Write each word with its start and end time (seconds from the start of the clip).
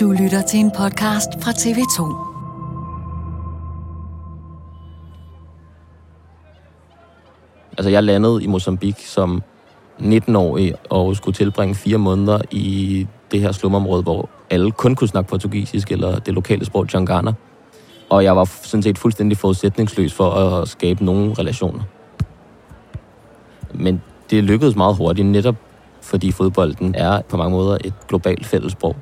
Du 0.00 0.10
lytter 0.10 0.42
til 0.42 0.60
en 0.60 0.70
podcast 0.70 1.28
fra 1.42 1.50
TV2. 1.50 2.00
Altså, 7.78 7.90
jeg 7.90 8.02
landede 8.02 8.44
i 8.44 8.46
Mozambique 8.46 9.06
som 9.06 9.42
19-årig 10.00 10.74
og 10.90 11.16
skulle 11.16 11.34
tilbringe 11.34 11.74
fire 11.74 11.98
måneder 11.98 12.40
i 12.50 13.06
det 13.30 13.40
her 13.40 13.52
slumområde, 13.52 14.02
hvor 14.02 14.28
alle 14.50 14.72
kun 14.72 14.94
kunne 14.94 15.08
snakke 15.08 15.30
portugisisk 15.30 15.92
eller 15.92 16.18
det 16.18 16.34
lokale 16.34 16.64
sprog 16.64 16.86
Changana. 16.86 17.32
Og 18.10 18.24
jeg 18.24 18.36
var 18.36 18.44
sådan 18.44 18.82
set 18.82 18.98
fuldstændig 18.98 19.38
forudsætningsløs 19.38 20.14
for 20.14 20.30
at 20.30 20.68
skabe 20.68 21.04
nogle 21.04 21.34
relationer. 21.34 21.82
Men 23.74 24.02
det 24.30 24.44
lykkedes 24.44 24.76
meget 24.76 24.96
hurtigt, 24.96 25.28
netop 25.28 25.56
fordi 26.02 26.32
fodbolden 26.32 26.94
er 26.94 27.20
på 27.28 27.36
mange 27.36 27.56
måder 27.56 27.78
et 27.84 27.94
globalt 28.08 28.46
fællessprog. 28.46 28.96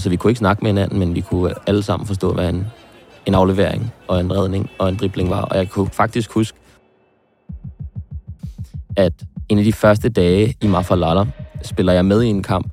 Så 0.00 0.08
vi 0.08 0.16
kunne 0.16 0.30
ikke 0.30 0.38
snakke 0.38 0.62
med 0.62 0.70
hinanden, 0.70 0.98
men 0.98 1.14
vi 1.14 1.20
kunne 1.20 1.54
alle 1.66 1.82
sammen 1.82 2.06
forstå, 2.06 2.32
hvad 2.32 2.48
en, 2.48 2.66
en 3.26 3.34
aflevering 3.34 3.92
og 4.08 4.20
en 4.20 4.32
redning 4.32 4.70
og 4.78 4.88
en 4.88 4.96
dribling 4.96 5.30
var. 5.30 5.40
Og 5.40 5.56
jeg 5.56 5.68
kunne 5.68 5.90
faktisk 5.92 6.32
huske, 6.32 6.58
at 8.96 9.12
en 9.48 9.58
af 9.58 9.64
de 9.64 9.72
første 9.72 10.08
dage 10.08 10.54
i 10.60 10.66
Mafalala 10.66 11.24
spiller 11.62 11.92
jeg 11.92 12.04
med 12.04 12.22
i 12.22 12.26
en 12.26 12.42
kamp, 12.42 12.72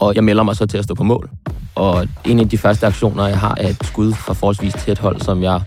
og 0.00 0.14
jeg 0.14 0.24
melder 0.24 0.42
mig 0.42 0.56
så 0.56 0.66
til 0.66 0.78
at 0.78 0.84
stå 0.84 0.94
på 0.94 1.02
mål. 1.02 1.30
Og 1.74 2.08
en 2.24 2.38
af 2.38 2.48
de 2.48 2.58
første 2.58 2.86
aktioner, 2.86 3.26
jeg 3.26 3.38
har, 3.38 3.54
er 3.60 3.68
et 3.68 3.84
skud 3.84 4.12
fra 4.12 4.34
forholdsvis 4.34 4.74
tæt 4.74 4.98
hold, 4.98 5.20
som 5.20 5.42
jeg 5.42 5.60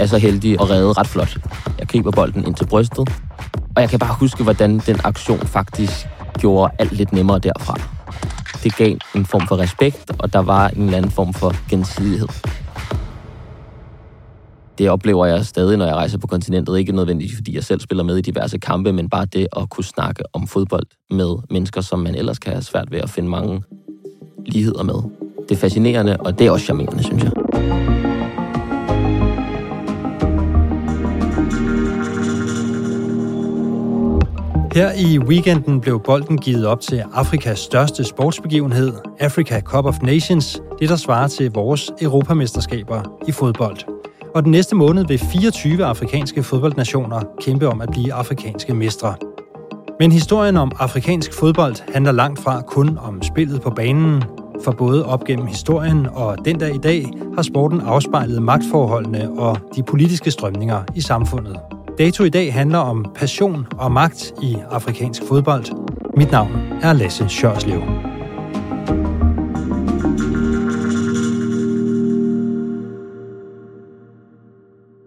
er 0.00 0.06
så 0.06 0.18
heldig 0.18 0.60
at 0.60 0.70
redde 0.70 0.92
ret 0.92 1.06
flot. 1.06 1.36
Jeg 1.78 1.88
griber 1.88 2.10
bolden 2.10 2.46
ind 2.46 2.54
til 2.54 2.66
brystet, 2.66 3.08
og 3.76 3.82
jeg 3.82 3.90
kan 3.90 3.98
bare 3.98 4.14
huske, 4.14 4.42
hvordan 4.42 4.78
den 4.78 5.00
aktion 5.04 5.38
faktisk 5.38 6.06
gjorde 6.38 6.72
alt 6.78 6.92
lidt 6.92 7.12
nemmere 7.12 7.38
derfra. 7.38 8.01
Det 8.62 8.76
gav 8.76 8.96
en 9.14 9.26
form 9.26 9.46
for 9.46 9.58
respekt, 9.58 10.10
og 10.18 10.32
der 10.32 10.38
var 10.38 10.68
en 10.68 10.82
eller 10.82 10.96
anden 10.96 11.10
form 11.10 11.34
for 11.34 11.68
gensidighed. 11.70 12.28
Det 14.78 14.90
oplever 14.90 15.26
jeg 15.26 15.46
stadig, 15.46 15.78
når 15.78 15.84
jeg 15.86 15.94
rejser 15.94 16.18
på 16.18 16.26
kontinentet. 16.26 16.78
Ikke 16.78 16.92
nødvendigvis, 16.92 17.36
fordi 17.36 17.54
jeg 17.54 17.64
selv 17.64 17.80
spiller 17.80 18.04
med 18.04 18.16
i 18.16 18.20
diverse 18.20 18.58
kampe, 18.58 18.92
men 18.92 19.08
bare 19.08 19.26
det 19.26 19.46
at 19.56 19.70
kunne 19.70 19.84
snakke 19.84 20.22
om 20.32 20.46
fodbold 20.46 20.86
med 21.10 21.36
mennesker, 21.50 21.80
som 21.80 21.98
man 21.98 22.14
ellers 22.14 22.38
kan 22.38 22.52
have 22.52 22.62
svært 22.62 22.90
ved 22.90 22.98
at 22.98 23.10
finde 23.10 23.28
mange 23.28 23.62
ligheder 24.46 24.82
med. 24.82 24.94
Det 25.48 25.54
er 25.54 25.60
fascinerende, 25.60 26.16
og 26.16 26.38
det 26.38 26.46
er 26.46 26.50
også 26.50 26.64
charmerende, 26.64 27.02
synes 27.02 27.24
jeg. 27.24 27.32
Her 34.74 34.92
i 34.92 35.18
weekenden 35.18 35.80
blev 35.80 36.00
bolden 36.00 36.38
givet 36.38 36.66
op 36.66 36.80
til 36.80 37.04
Afrikas 37.12 37.58
største 37.58 38.04
sportsbegivenhed, 38.04 38.92
Africa 39.20 39.60
Cup 39.60 39.84
of 39.84 40.02
Nations, 40.02 40.62
det 40.78 40.88
der 40.88 40.96
svarer 40.96 41.28
til 41.28 41.52
vores 41.52 41.90
europamesterskaber 42.00 43.02
i 43.28 43.32
fodbold. 43.32 43.76
Og 44.34 44.42
den 44.42 44.50
næste 44.50 44.76
måned 44.76 45.06
vil 45.06 45.18
24 45.18 45.84
afrikanske 45.84 46.42
fodboldnationer 46.42 47.22
kæmpe 47.40 47.68
om 47.68 47.80
at 47.80 47.88
blive 47.90 48.12
afrikanske 48.12 48.74
mestre. 48.74 49.14
Men 50.00 50.12
historien 50.12 50.56
om 50.56 50.72
afrikansk 50.78 51.34
fodbold 51.34 51.92
handler 51.92 52.12
langt 52.12 52.38
fra 52.38 52.60
kun 52.60 52.98
om 52.98 53.22
spillet 53.22 53.62
på 53.62 53.70
banen, 53.70 54.22
for 54.64 54.72
både 54.72 55.06
op 55.06 55.24
gennem 55.24 55.46
historien 55.46 56.06
og 56.06 56.44
den 56.44 56.58
dag 56.58 56.74
i 56.74 56.78
dag 56.78 57.10
har 57.34 57.42
sporten 57.42 57.80
afspejlet 57.80 58.42
magtforholdene 58.42 59.30
og 59.30 59.58
de 59.76 59.82
politiske 59.82 60.30
strømninger 60.30 60.82
i 60.94 61.00
samfundet. 61.00 61.56
Dato 61.98 62.24
i 62.24 62.28
dag 62.28 62.52
handler 62.52 62.78
om 62.78 63.06
passion 63.14 63.66
og 63.78 63.92
magt 63.92 64.32
i 64.42 64.56
afrikansk 64.70 65.22
fodbold. 65.28 65.64
Mit 66.16 66.30
navn 66.30 66.52
er 66.82 66.92
Lasse 66.92 67.28
Sjørslev. 67.28 67.80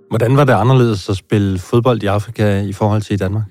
Hvordan 0.09 0.37
var 0.37 0.43
det 0.43 0.53
anderledes 0.53 1.09
at 1.09 1.17
spille 1.17 1.59
fodbold 1.59 2.03
i 2.03 2.05
Afrika 2.05 2.61
i 2.61 2.73
forhold 2.73 3.01
til 3.01 3.13
i 3.13 3.17
Danmark? 3.17 3.45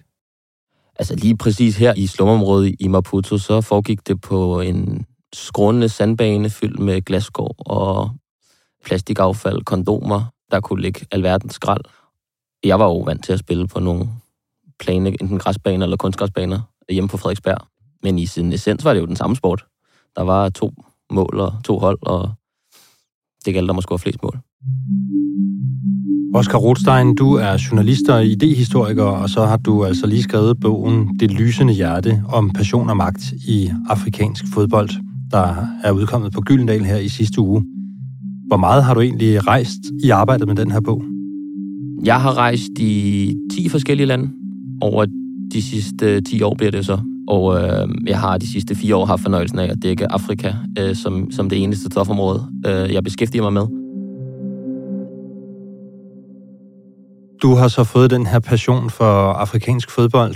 Altså 0.98 1.16
lige 1.16 1.36
præcis 1.36 1.76
her 1.76 1.94
i 1.96 2.06
slumområdet 2.06 2.74
i 2.80 2.88
Maputo, 2.88 3.38
så 3.38 3.60
foregik 3.60 4.08
det 4.08 4.20
på 4.20 4.60
en 4.60 5.06
skrånende 5.32 5.88
sandbane 5.88 6.50
fyldt 6.50 6.78
med 6.78 7.02
glasgård 7.02 7.56
og 7.58 8.10
plastikaffald, 8.84 9.64
kondomer, 9.64 10.24
der 10.50 10.60
kunne 10.60 10.82
ligge 10.82 11.06
alverdens 11.10 11.54
skrald. 11.54 11.84
Jeg 12.64 12.78
var 12.78 12.84
jo 12.84 12.98
vant 12.98 13.24
til 13.24 13.32
at 13.32 13.38
spille 13.38 13.66
på 13.66 13.80
nogle 13.80 14.08
plane, 14.80 15.08
enten 15.08 15.38
græsbaner 15.38 15.84
eller 15.84 15.96
kunstgræsbaner 15.96 16.60
hjemme 16.90 17.08
på 17.08 17.16
Frederiksberg. 17.16 17.58
Men 18.02 18.18
i 18.18 18.26
sin 18.26 18.52
essens 18.52 18.84
var 18.84 18.94
det 18.94 19.00
jo 19.00 19.06
den 19.06 19.16
samme 19.16 19.36
sport. 19.36 19.64
Der 20.16 20.22
var 20.22 20.48
to 20.48 20.72
mål 21.12 21.40
og 21.40 21.52
to 21.64 21.78
hold, 21.78 21.98
og 22.02 22.30
det 23.44 23.54
galt 23.54 23.70
om 23.70 23.78
at 23.78 23.82
score 23.82 23.98
flest 23.98 24.22
mål. 24.22 24.38
Oscar 26.34 26.58
Rothstein, 26.58 27.14
du 27.14 27.34
er 27.34 27.68
journalist 27.70 28.08
og 28.08 28.26
idehistoriker, 28.26 29.04
og 29.04 29.30
så 29.30 29.44
har 29.44 29.56
du 29.56 29.84
altså 29.84 30.06
lige 30.06 30.22
skrevet 30.22 30.60
bogen 30.60 31.18
Det 31.20 31.30
lysende 31.30 31.72
hjerte 31.72 32.24
om 32.28 32.50
passion 32.50 32.90
og 32.90 32.96
magt 32.96 33.32
i 33.32 33.70
afrikansk 33.90 34.44
fodbold, 34.54 34.90
der 35.30 35.66
er 35.84 35.90
udkommet 35.90 36.32
på 36.32 36.40
Gyldendal 36.40 36.84
her 36.84 36.96
i 36.96 37.08
sidste 37.08 37.40
uge. 37.40 37.64
Hvor 38.46 38.56
meget 38.56 38.84
har 38.84 38.94
du 38.94 39.00
egentlig 39.00 39.46
rejst 39.46 39.80
i 40.04 40.10
arbejdet 40.10 40.48
med 40.48 40.56
den 40.56 40.70
her 40.70 40.80
bog? 40.80 41.13
Jeg 42.02 42.20
har 42.20 42.36
rejst 42.36 42.78
i 42.78 43.34
10 43.52 43.68
forskellige 43.68 44.06
lande. 44.06 44.30
Over 44.80 45.06
de 45.52 45.62
sidste 45.62 46.20
10 46.20 46.42
år 46.42 46.54
bliver 46.54 46.70
det 46.70 46.86
så. 46.86 46.98
Og 47.28 47.62
øh, 47.62 47.88
jeg 48.06 48.20
har 48.20 48.38
de 48.38 48.52
sidste 48.52 48.74
fire 48.74 48.96
år 48.96 49.04
haft 49.04 49.22
fornøjelsen 49.22 49.58
af 49.58 49.70
at 49.70 49.82
dække 49.82 50.12
Afrika 50.12 50.52
øh, 50.78 50.96
som, 50.96 51.30
som 51.30 51.48
det 51.48 51.62
eneste 51.62 51.90
stofområde, 51.90 52.46
øh, 52.66 52.92
jeg 52.92 53.04
beskæftiger 53.04 53.42
mig 53.42 53.52
med. 53.52 53.66
Du 57.42 57.54
har 57.54 57.68
så 57.68 57.84
fået 57.84 58.10
den 58.10 58.26
her 58.26 58.38
passion 58.38 58.90
for 58.90 59.32
afrikansk 59.32 59.90
fodbold. 59.90 60.34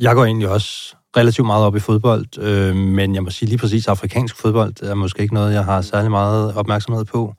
Jeg 0.00 0.14
går 0.14 0.24
egentlig 0.24 0.48
også 0.48 0.96
relativt 1.16 1.46
meget 1.46 1.64
op 1.64 1.76
i 1.76 1.80
fodbold, 1.80 2.38
øh, 2.38 2.76
men 2.76 3.14
jeg 3.14 3.22
må 3.22 3.30
sige 3.30 3.48
lige 3.48 3.58
præcis, 3.58 3.88
afrikansk 3.88 4.36
fodbold 4.36 4.82
er 4.82 4.94
måske 4.94 5.22
ikke 5.22 5.34
noget, 5.34 5.54
jeg 5.54 5.64
har 5.64 5.82
særlig 5.82 6.10
meget 6.10 6.54
opmærksomhed 6.54 7.04
på. 7.04 7.34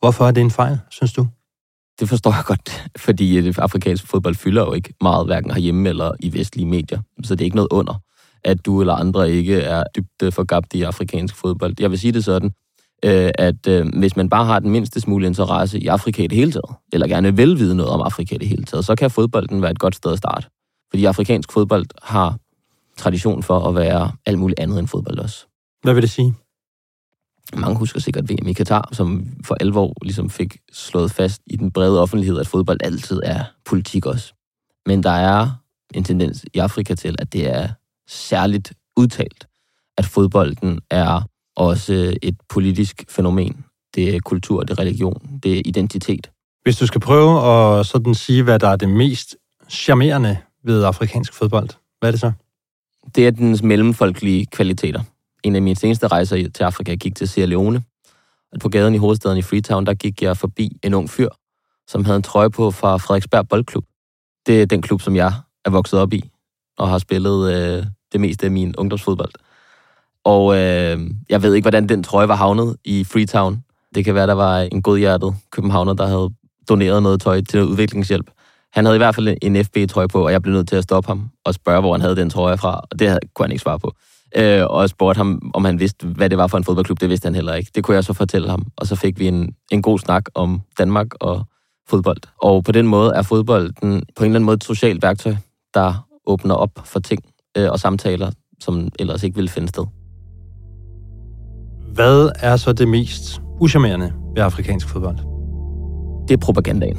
Hvorfor 0.00 0.26
er 0.26 0.30
det 0.30 0.40
en 0.40 0.50
fejl, 0.50 0.78
synes 0.90 1.12
du? 1.12 1.26
Det 2.00 2.08
forstår 2.08 2.32
jeg 2.32 2.44
godt, 2.46 2.84
fordi 3.06 3.38
øh, 3.38 3.44
det 3.44 3.58
afrikanske 3.58 4.08
fodbold 4.08 4.34
fylder 4.34 4.62
jo 4.62 4.72
ikke 4.72 4.94
meget, 5.00 5.26
hverken 5.26 5.50
herhjemme 5.50 5.88
eller 5.88 6.12
i 6.20 6.38
vestlige 6.38 6.66
medier. 6.66 7.00
Så 7.24 7.34
det 7.34 7.40
er 7.40 7.44
ikke 7.44 7.56
noget 7.56 7.68
under, 7.70 8.00
at 8.44 8.66
du 8.66 8.80
eller 8.80 8.94
andre 8.94 9.30
ikke 9.30 9.60
er 9.60 9.84
dybt 9.96 10.22
øh, 10.22 10.32
forgabt 10.32 10.74
i 10.74 10.82
afrikansk 10.82 11.34
fodbold. 11.36 11.74
Jeg 11.80 11.90
vil 11.90 11.98
sige 11.98 12.12
det 12.12 12.24
sådan, 12.24 12.50
øh, 13.04 13.30
at 13.34 13.68
hvis 13.98 14.16
man 14.16 14.28
bare 14.28 14.44
har 14.44 14.58
den 14.58 14.70
mindste 14.70 15.00
smule 15.00 15.26
interesse 15.26 15.80
i 15.80 15.86
Afrika 15.86 16.22
i 16.22 16.26
det 16.26 16.38
hele 16.38 16.52
taget, 16.52 16.74
eller 16.92 17.06
gerne 17.06 17.36
vil 17.36 17.58
vide 17.58 17.74
noget 17.76 17.92
om 17.92 18.00
Afrika 18.00 18.34
i 18.34 18.38
det 18.38 18.48
hele 18.48 18.64
taget, 18.64 18.84
så 18.84 18.94
kan 18.94 19.10
fodbolden 19.10 19.62
være 19.62 19.70
et 19.70 19.78
godt 19.78 19.94
sted 19.94 20.12
at 20.12 20.18
starte. 20.18 20.46
Fordi 20.90 21.04
afrikansk 21.04 21.52
fodbold 21.52 21.86
har 22.02 22.36
tradition 22.96 23.42
for 23.42 23.68
at 23.68 23.74
være 23.74 24.12
alt 24.26 24.38
muligt 24.38 24.60
andet 24.60 24.78
end 24.78 24.88
fodbold 24.88 25.18
også. 25.18 25.46
Hvad 25.82 25.94
vil 25.94 26.02
det 26.02 26.10
sige? 26.10 26.34
Mange 27.54 27.76
husker 27.76 28.00
sikkert 28.00 28.30
VM 28.30 28.48
i 28.48 28.52
Katar, 28.52 28.88
som 28.92 29.26
for 29.44 29.56
alvor 29.60 29.94
ligesom 30.02 30.30
fik 30.30 30.58
slået 30.72 31.10
fast 31.10 31.42
i 31.46 31.56
den 31.56 31.70
brede 31.70 32.02
offentlighed, 32.02 32.38
at 32.38 32.46
fodbold 32.46 32.78
altid 32.84 33.20
er 33.24 33.44
politik 33.64 34.06
også. 34.06 34.34
Men 34.86 35.02
der 35.02 35.10
er 35.10 35.48
en 35.94 36.04
tendens 36.04 36.44
i 36.54 36.58
Afrika 36.58 36.94
til, 36.94 37.16
at 37.18 37.32
det 37.32 37.46
er 37.46 37.68
særligt 38.08 38.72
udtalt, 38.96 39.46
at 39.98 40.06
fodbolden 40.06 40.80
er 40.90 41.22
også 41.56 42.18
et 42.22 42.36
politisk 42.48 43.04
fænomen. 43.08 43.64
Det 43.94 44.16
er 44.16 44.20
kultur, 44.20 44.62
det 44.62 44.70
er 44.70 44.78
religion, 44.78 45.40
det 45.42 45.58
er 45.58 45.62
identitet. 45.64 46.30
Hvis 46.62 46.76
du 46.76 46.86
skal 46.86 47.00
prøve 47.00 47.44
at 47.44 47.86
sådan 47.86 48.14
sige, 48.14 48.42
hvad 48.42 48.58
der 48.58 48.68
er 48.68 48.76
det 48.76 48.88
mest 48.88 49.36
charmerende 49.68 50.38
ved 50.64 50.84
afrikansk 50.84 51.32
fodbold, 51.32 51.68
hvad 51.98 52.08
er 52.08 52.10
det 52.10 52.20
så? 52.20 52.32
Det 53.14 53.26
er 53.26 53.30
dens 53.30 53.62
mellemfolkelige 53.62 54.46
kvaliteter. 54.46 55.02
En 55.46 55.56
af 55.56 55.62
mine 55.62 55.76
seneste 55.76 56.06
rejser 56.06 56.50
til 56.54 56.64
Afrika 56.64 56.94
gik 56.94 57.16
til 57.16 57.28
Sierra 57.28 57.48
Leone. 57.48 57.82
På 58.60 58.68
gaden 58.68 58.94
i 58.94 58.98
hovedstaden 58.98 59.38
i 59.38 59.42
Freetown, 59.42 59.86
der 59.86 59.94
gik 59.94 60.22
jeg 60.22 60.36
forbi 60.36 60.78
en 60.82 60.94
ung 60.94 61.10
fyr, 61.10 61.28
som 61.88 62.04
havde 62.04 62.16
en 62.16 62.22
trøje 62.22 62.50
på 62.50 62.70
fra 62.70 62.96
Frederiksberg 62.96 63.48
Boldklub. 63.48 63.84
Det 64.46 64.62
er 64.62 64.66
den 64.66 64.82
klub, 64.82 65.02
som 65.02 65.16
jeg 65.16 65.32
er 65.64 65.70
vokset 65.70 66.00
op 66.00 66.12
i, 66.12 66.30
og 66.78 66.88
har 66.88 66.98
spillet 66.98 67.52
øh, 67.52 67.86
det 68.12 68.20
meste 68.20 68.46
af 68.46 68.52
min 68.52 68.76
ungdomsfodbold. 68.76 69.30
Og 70.24 70.56
øh, 70.56 71.10
jeg 71.28 71.42
ved 71.42 71.54
ikke, 71.54 71.64
hvordan 71.64 71.88
den 71.88 72.02
trøje 72.02 72.28
var 72.28 72.36
havnet 72.36 72.76
i 72.84 73.04
Freetown. 73.04 73.64
Det 73.94 74.04
kan 74.04 74.14
være, 74.14 74.26
der 74.26 74.34
var 74.34 74.58
en 74.60 74.82
godhjertet 74.82 75.34
københavner, 75.50 75.94
der 75.94 76.06
havde 76.06 76.30
doneret 76.68 77.02
noget 77.02 77.20
tøj 77.20 77.40
til 77.40 77.64
udviklingshjælp. 77.64 78.30
Han 78.72 78.84
havde 78.84 78.96
i 78.96 78.98
hvert 78.98 79.14
fald 79.14 79.36
en 79.42 79.64
FB-trøje 79.64 80.08
på, 80.08 80.24
og 80.24 80.32
jeg 80.32 80.42
blev 80.42 80.54
nødt 80.54 80.68
til 80.68 80.76
at 80.76 80.84
stoppe 80.84 81.08
ham 81.08 81.30
og 81.44 81.54
spørge, 81.54 81.80
hvor 81.80 81.92
han 81.92 82.00
havde 82.00 82.16
den 82.16 82.30
trøje 82.30 82.58
fra. 82.58 82.80
Og 82.90 82.98
det 82.98 83.18
kunne 83.34 83.44
han 83.44 83.52
ikke 83.52 83.62
svare 83.62 83.78
på. 83.78 83.92
Øh, 84.38 84.62
og 84.70 84.88
spurgte 84.88 85.18
ham, 85.18 85.50
om 85.54 85.64
han 85.64 85.80
vidste, 85.80 86.06
hvad 86.06 86.30
det 86.30 86.38
var 86.38 86.46
for 86.46 86.58
en 86.58 86.64
fodboldklub. 86.64 87.00
Det 87.00 87.08
vidste 87.08 87.26
han 87.26 87.34
heller 87.34 87.54
ikke. 87.54 87.70
Det 87.74 87.84
kunne 87.84 87.94
jeg 87.94 88.04
så 88.04 88.12
fortælle 88.12 88.50
ham. 88.50 88.66
Og 88.76 88.86
så 88.86 88.96
fik 88.96 89.18
vi 89.18 89.28
en, 89.28 89.54
en 89.72 89.82
god 89.82 89.98
snak 89.98 90.24
om 90.34 90.60
Danmark 90.78 91.06
og 91.20 91.44
fodbold. 91.88 92.18
Og 92.42 92.64
på 92.64 92.72
den 92.72 92.86
måde 92.86 93.12
er 93.14 93.22
fodbolden 93.22 94.02
på 94.16 94.24
en 94.24 94.30
eller 94.30 94.36
anden 94.36 94.44
måde 94.44 94.54
et 94.54 94.64
socialt 94.64 95.02
værktøj, 95.02 95.36
der 95.74 96.06
åbner 96.26 96.54
op 96.54 96.70
for 96.84 97.00
ting 97.00 97.22
øh, 97.56 97.70
og 97.70 97.80
samtaler, 97.80 98.30
som 98.60 98.88
ellers 98.98 99.22
ikke 99.22 99.34
ville 99.36 99.50
finde 99.50 99.68
sted. 99.68 99.84
Hvad 101.94 102.30
er 102.40 102.56
så 102.56 102.72
det 102.72 102.88
mest 102.88 103.40
uschammerende 103.60 104.12
ved 104.34 104.42
afrikansk 104.42 104.88
fodbold? 104.88 105.16
Det 106.28 106.34
er 106.34 106.38
propagandaen. 106.38 106.98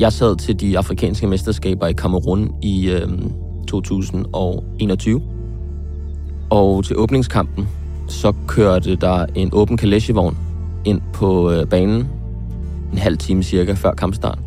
Jeg 0.00 0.12
sad 0.12 0.36
til 0.36 0.60
de 0.60 0.78
afrikanske 0.78 1.26
mesterskaber 1.26 1.86
i 1.86 1.92
Kamerun 1.92 2.50
i 2.62 2.90
øh, 2.90 3.08
2021. 3.68 5.22
Og 6.50 6.84
til 6.84 6.98
åbningskampen, 6.98 7.68
så 8.08 8.32
kørte 8.46 8.96
der 8.96 9.26
en 9.34 9.50
åben 9.52 9.76
kalesjevogn 9.76 10.36
ind 10.84 11.00
på 11.12 11.50
øh, 11.50 11.66
banen 11.66 12.08
en 12.92 12.98
halv 12.98 13.18
time 13.18 13.42
cirka 13.42 13.72
før 13.72 13.94
kampstart. 13.94 14.38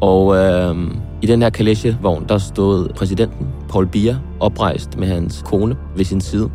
Og 0.00 0.36
øh, 0.36 0.76
i 1.22 1.26
den 1.26 1.42
her 1.42 1.50
kalesjevogn, 1.50 2.24
der 2.28 2.38
stod 2.38 2.88
præsidenten, 2.88 3.46
Paul 3.68 3.86
Bier 3.86 4.16
oprejst 4.40 4.98
med 4.98 5.08
hans 5.08 5.42
kone 5.46 5.76
ved 5.96 6.04
sin 6.04 6.20
side 6.20 6.50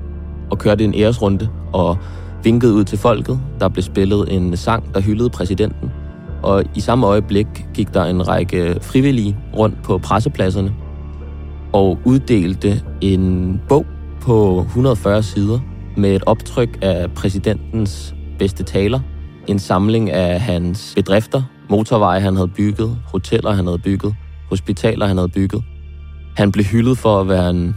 og 0.49 0.57
kørte 0.57 0.83
en 0.83 0.93
æresrunde 0.95 1.49
og 1.73 1.97
vinkede 2.43 2.73
ud 2.73 2.83
til 2.83 2.97
folket. 2.97 3.39
Der 3.59 3.69
blev 3.69 3.83
spillet 3.83 4.35
en 4.35 4.57
sang, 4.57 4.93
der 4.93 5.01
hyldede 5.01 5.29
præsidenten. 5.29 5.91
Og 6.43 6.63
i 6.75 6.79
samme 6.79 7.07
øjeblik 7.07 7.47
gik 7.73 7.93
der 7.93 8.05
en 8.05 8.27
række 8.27 8.77
frivillige 8.81 9.37
rundt 9.57 9.83
på 9.83 9.97
pressepladserne 9.97 10.73
og 11.73 11.99
uddelte 12.05 12.81
en 13.01 13.59
bog 13.69 13.85
på 14.21 14.59
140 14.59 15.23
sider 15.23 15.59
med 15.97 16.15
et 16.15 16.23
optryk 16.25 16.79
af 16.81 17.11
præsidentens 17.11 18.15
bedste 18.39 18.63
taler, 18.63 18.99
en 19.47 19.59
samling 19.59 20.11
af 20.11 20.41
hans 20.41 20.93
bedrifter, 20.95 21.43
motorveje 21.69 22.19
han 22.19 22.35
havde 22.35 22.47
bygget, 22.47 22.97
hoteller 23.05 23.51
han 23.51 23.65
havde 23.65 23.79
bygget, 23.79 24.15
hospitaler 24.49 25.05
han 25.05 25.17
havde 25.17 25.29
bygget. 25.29 25.63
Han 26.37 26.51
blev 26.51 26.65
hyldet 26.65 26.97
for 26.97 27.21
at 27.21 27.27
være 27.27 27.49
en 27.49 27.75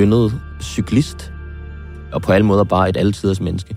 yndet 0.00 0.40
cyklist, 0.60 1.32
og 2.12 2.22
på 2.22 2.32
alle 2.32 2.46
måder 2.46 2.64
bare 2.64 2.88
et 2.88 2.96
altiders 2.96 3.40
menneske. 3.40 3.76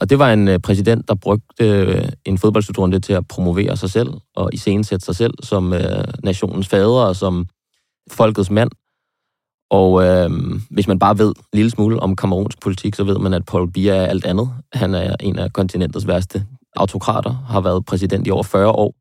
Og 0.00 0.10
det 0.10 0.18
var 0.18 0.32
en 0.32 0.48
øh, 0.48 0.58
præsident, 0.58 1.08
der 1.08 1.14
brugte 1.14 1.64
øh, 1.64 2.08
en 2.24 2.38
fodboldslutrunde 2.38 3.00
til 3.00 3.12
at 3.12 3.28
promovere 3.28 3.76
sig 3.76 3.90
selv 3.90 4.08
og 4.36 4.50
iscenesætte 4.52 5.04
sig 5.06 5.16
selv 5.16 5.34
som 5.42 5.72
øh, 5.72 6.04
nationens 6.24 6.68
fader 6.68 7.06
og 7.06 7.16
som 7.16 7.46
folkets 8.12 8.50
mand. 8.50 8.70
Og 9.70 10.04
øh, 10.04 10.30
hvis 10.70 10.88
man 10.88 10.98
bare 10.98 11.18
ved 11.18 11.28
en 11.28 11.44
lille 11.52 11.70
smule 11.70 12.00
om 12.00 12.16
kamerunsk 12.16 12.60
politik, 12.60 12.94
så 12.94 13.04
ved 13.04 13.18
man, 13.18 13.34
at 13.34 13.44
Paul 13.44 13.72
Biya 13.72 13.96
er 13.96 14.06
alt 14.06 14.24
andet. 14.24 14.50
Han 14.72 14.94
er 14.94 15.16
en 15.20 15.38
af 15.38 15.52
kontinentets 15.52 16.06
værste 16.06 16.46
autokrater, 16.76 17.44
har 17.48 17.60
været 17.60 17.84
præsident 17.84 18.26
i 18.26 18.30
over 18.30 18.42
40 18.42 18.70
år. 18.70 18.94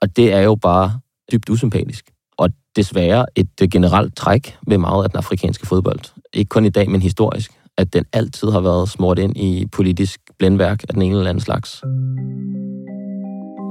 Og 0.00 0.16
det 0.16 0.32
er 0.32 0.40
jo 0.40 0.54
bare 0.54 0.98
dybt 1.32 1.50
usympatisk. 1.50 2.10
Og 2.38 2.50
desværre 2.76 3.26
et 3.36 3.70
generelt 3.72 4.16
træk 4.16 4.56
ved 4.66 4.78
meget 4.78 5.04
af 5.04 5.10
den 5.10 5.18
afrikanske 5.18 5.66
fodbold. 5.66 6.00
Ikke 6.32 6.48
kun 6.48 6.64
i 6.64 6.68
dag, 6.70 6.90
men 6.90 7.02
historisk. 7.02 7.52
At 7.78 7.92
den 7.92 8.04
altid 8.12 8.50
har 8.50 8.60
været 8.60 8.88
smurt 8.88 9.18
ind 9.18 9.36
i 9.36 9.66
politisk 9.72 10.20
blændværk 10.38 10.82
af 10.82 10.94
den 10.94 11.02
ene 11.02 11.16
eller 11.16 11.30
anden 11.30 11.40
slags. 11.40 11.80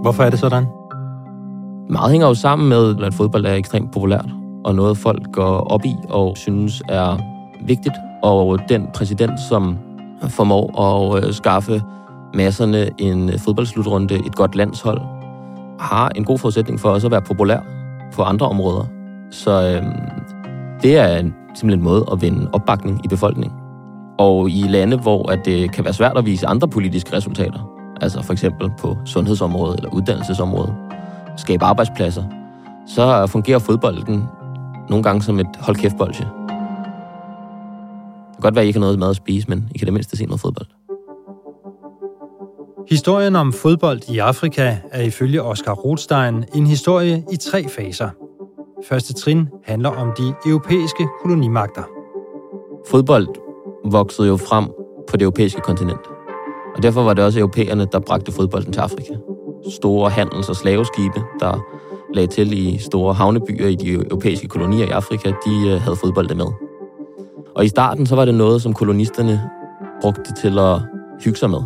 Hvorfor 0.02 0.24
er 0.24 0.30
det 0.30 0.40
sådan? 0.40 0.66
Meget 1.90 2.12
hænger 2.12 2.28
jo 2.28 2.34
sammen 2.34 2.70
med, 2.70 3.04
at 3.04 3.14
fodbold 3.14 3.46
er 3.46 3.54
ekstremt 3.54 3.92
populært, 3.94 4.30
og 4.66 4.76
noget 4.76 4.98
folk 4.98 5.32
går 5.32 5.58
op 5.60 5.86
i 5.86 5.96
og 6.10 6.38
synes 6.38 6.84
er 6.90 7.18
vigtigt. 7.66 7.96
Og 8.24 8.60
den 8.70 8.88
præsident, 8.94 9.40
som 9.50 9.78
formår 10.30 10.82
at 10.82 11.24
øh, 11.24 11.34
skaffe 11.34 11.82
masserne 12.34 12.90
en 12.98 13.30
øh, 13.30 13.40
fodboldslutrunde, 13.40 14.16
et 14.16 14.36
godt 14.36 14.56
landshold, 14.56 15.02
har 15.80 16.12
en 16.16 16.24
god 16.24 16.38
forudsætning 16.38 16.80
for 16.80 16.90
også 16.90 17.08
at 17.08 17.12
være 17.12 17.22
populær 17.22 17.60
på 18.14 18.24
andre 18.24 18.48
områder. 18.48 18.86
Så 19.32 19.52
øh, 19.52 19.84
det 20.82 20.98
er 20.98 21.18
en, 21.18 21.36
simpelthen 21.56 21.80
en 21.80 21.84
måde 21.84 22.06
at 22.12 22.22
vinde 22.22 22.50
opbakning 22.54 23.06
i 23.06 23.08
befolkningen. 23.08 23.60
Og 24.18 24.50
i 24.50 24.66
lande, 24.70 24.98
hvor 24.98 25.32
at 25.32 25.46
det 25.46 25.72
kan 25.72 25.84
være 25.84 25.94
svært 25.94 26.18
at 26.18 26.26
vise 26.26 26.48
andre 26.48 26.68
politiske 26.68 27.16
resultater, 27.16 27.70
altså 28.02 28.22
for 28.22 28.34
eksempel 28.34 28.72
på 28.80 28.98
sundhedsområdet 29.06 29.78
eller 29.78 29.90
uddannelsesområdet, 29.90 30.76
skabe 31.38 31.66
arbejdspladser, 31.66 32.24
så 32.88 33.28
fungerer 33.28 33.60
fodbolden 33.60 34.24
nogle 34.90 35.04
gange 35.04 35.22
som 35.22 35.40
et 35.40 35.48
hold 35.60 35.76
kæft 35.76 35.98
bolde. 35.98 36.14
Det 36.14 36.26
kan 38.34 38.42
godt 38.42 38.56
være, 38.56 38.62
at 38.62 38.66
I 38.66 38.68
ikke 38.68 38.80
har 38.80 38.86
noget 38.86 39.00
mad 39.00 39.10
at 39.10 39.16
spise, 39.16 39.50
men 39.50 39.70
I 39.76 39.78
kan 39.78 39.86
det 39.86 39.94
mindste 39.94 40.18
se 40.18 40.26
noget 40.26 40.42
fodbold. 40.42 40.68
Historien 42.90 43.36
om 43.36 43.54
fodbold 43.54 44.10
i 44.10 44.20
Afrika 44.20 44.78
er 44.92 45.02
ifølge 45.02 45.44
Oscar 45.44 45.74
Rothstein 45.74 46.44
en 46.56 46.68
historie 46.68 47.24
i 47.32 47.36
tre 47.36 47.70
faser. 47.70 48.10
Første 48.90 49.14
trin 49.14 49.48
handler 49.64 49.90
om 49.90 50.12
de 50.18 50.34
europæiske 50.46 51.08
kolonimagter. 51.22 51.84
Fodbold 52.88 53.28
voksede 53.92 54.28
jo 54.28 54.38
frem 54.38 54.66
på 55.10 55.18
det 55.18 55.22
europæiske 55.22 55.62
kontinent. 55.62 56.00
Og 56.76 56.84
derfor 56.84 57.04
var 57.04 57.14
det 57.14 57.24
også 57.24 57.40
europæerne, 57.40 57.88
der 57.92 58.00
bragte 58.00 58.32
fodbolden 58.32 58.74
til 58.74 58.80
Afrika. 58.80 59.14
Store 59.70 60.10
handels- 60.10 60.50
og 60.50 60.56
slaveskibe, 60.56 61.22
der 61.40 61.66
lagde 62.14 62.28
til 62.28 62.54
i 62.54 62.78
store 62.78 63.14
havnebyer 63.14 63.68
i 63.68 63.76
de 63.76 63.92
europæiske 63.92 64.48
kolonier 64.48 64.86
i 64.86 64.90
Afrika, 64.90 65.30
de 65.30 65.68
øh, 65.68 65.82
havde 65.82 65.96
fodbold 65.96 66.36
med. 66.36 66.46
Og 67.56 67.66
i 67.66 67.68
starten 67.68 68.06
så 68.06 68.16
var 68.16 68.26
det 68.26 68.36
noget, 68.36 68.62
som 68.62 68.74
kolonisterne 68.74 69.42
brugte 70.02 70.34
til 70.42 70.60
at 70.60 70.80
hygge 71.24 71.40
sig 71.40 71.50
med. 71.50 71.60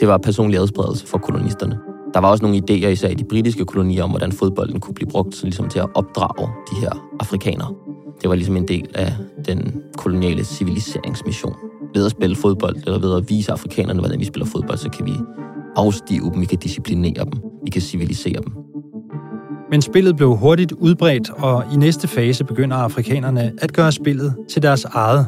Det 0.00 0.08
var 0.08 0.18
personlig 0.18 0.60
adspredelse 0.60 1.06
for 1.06 1.18
kolonisterne. 1.18 1.78
Der 2.14 2.20
var 2.20 2.30
også 2.30 2.44
nogle 2.44 2.58
idéer, 2.58 2.86
især 2.86 3.08
i 3.08 3.14
de 3.14 3.24
britiske 3.24 3.64
kolonier, 3.64 4.04
om 4.04 4.10
hvordan 4.10 4.32
fodbolden 4.32 4.80
kunne 4.80 4.94
blive 4.94 5.10
brugt 5.10 5.34
så 5.34 5.44
ligesom 5.44 5.68
til 5.68 5.78
at 5.78 5.88
opdrage 5.94 6.48
de 6.70 6.80
her 6.80 7.08
afrikanere. 7.20 7.74
Det 8.22 8.28
var 8.28 8.34
ligesom 8.34 8.56
en 8.56 8.68
del 8.68 8.88
af 8.94 9.12
den 9.46 9.82
koloniale 9.96 10.44
civiliseringsmission. 10.44 11.54
Ved 11.94 12.04
at 12.04 12.10
spille 12.10 12.36
fodbold, 12.36 12.76
eller 12.76 12.98
ved 12.98 13.16
at 13.16 13.30
vise 13.30 13.52
afrikanerne, 13.52 14.00
hvordan 14.00 14.20
vi 14.20 14.24
spiller 14.24 14.46
fodbold, 14.46 14.78
så 14.78 14.90
kan 14.90 15.06
vi 15.06 15.12
afstive 15.76 16.30
dem, 16.30 16.40
vi 16.40 16.46
kan 16.46 16.58
disciplinere 16.58 17.24
dem, 17.24 17.32
vi 17.64 17.70
kan 17.70 17.82
civilisere 17.82 18.40
dem. 18.44 18.69
Men 19.70 19.82
spillet 19.82 20.16
blev 20.16 20.36
hurtigt 20.36 20.72
udbredt, 20.72 21.30
og 21.30 21.64
i 21.72 21.76
næste 21.76 22.08
fase 22.08 22.44
begynder 22.44 22.76
afrikanerne 22.76 23.52
at 23.58 23.72
gøre 23.72 23.92
spillet 23.92 24.34
til 24.48 24.62
deres 24.62 24.84
eget. 24.84 25.26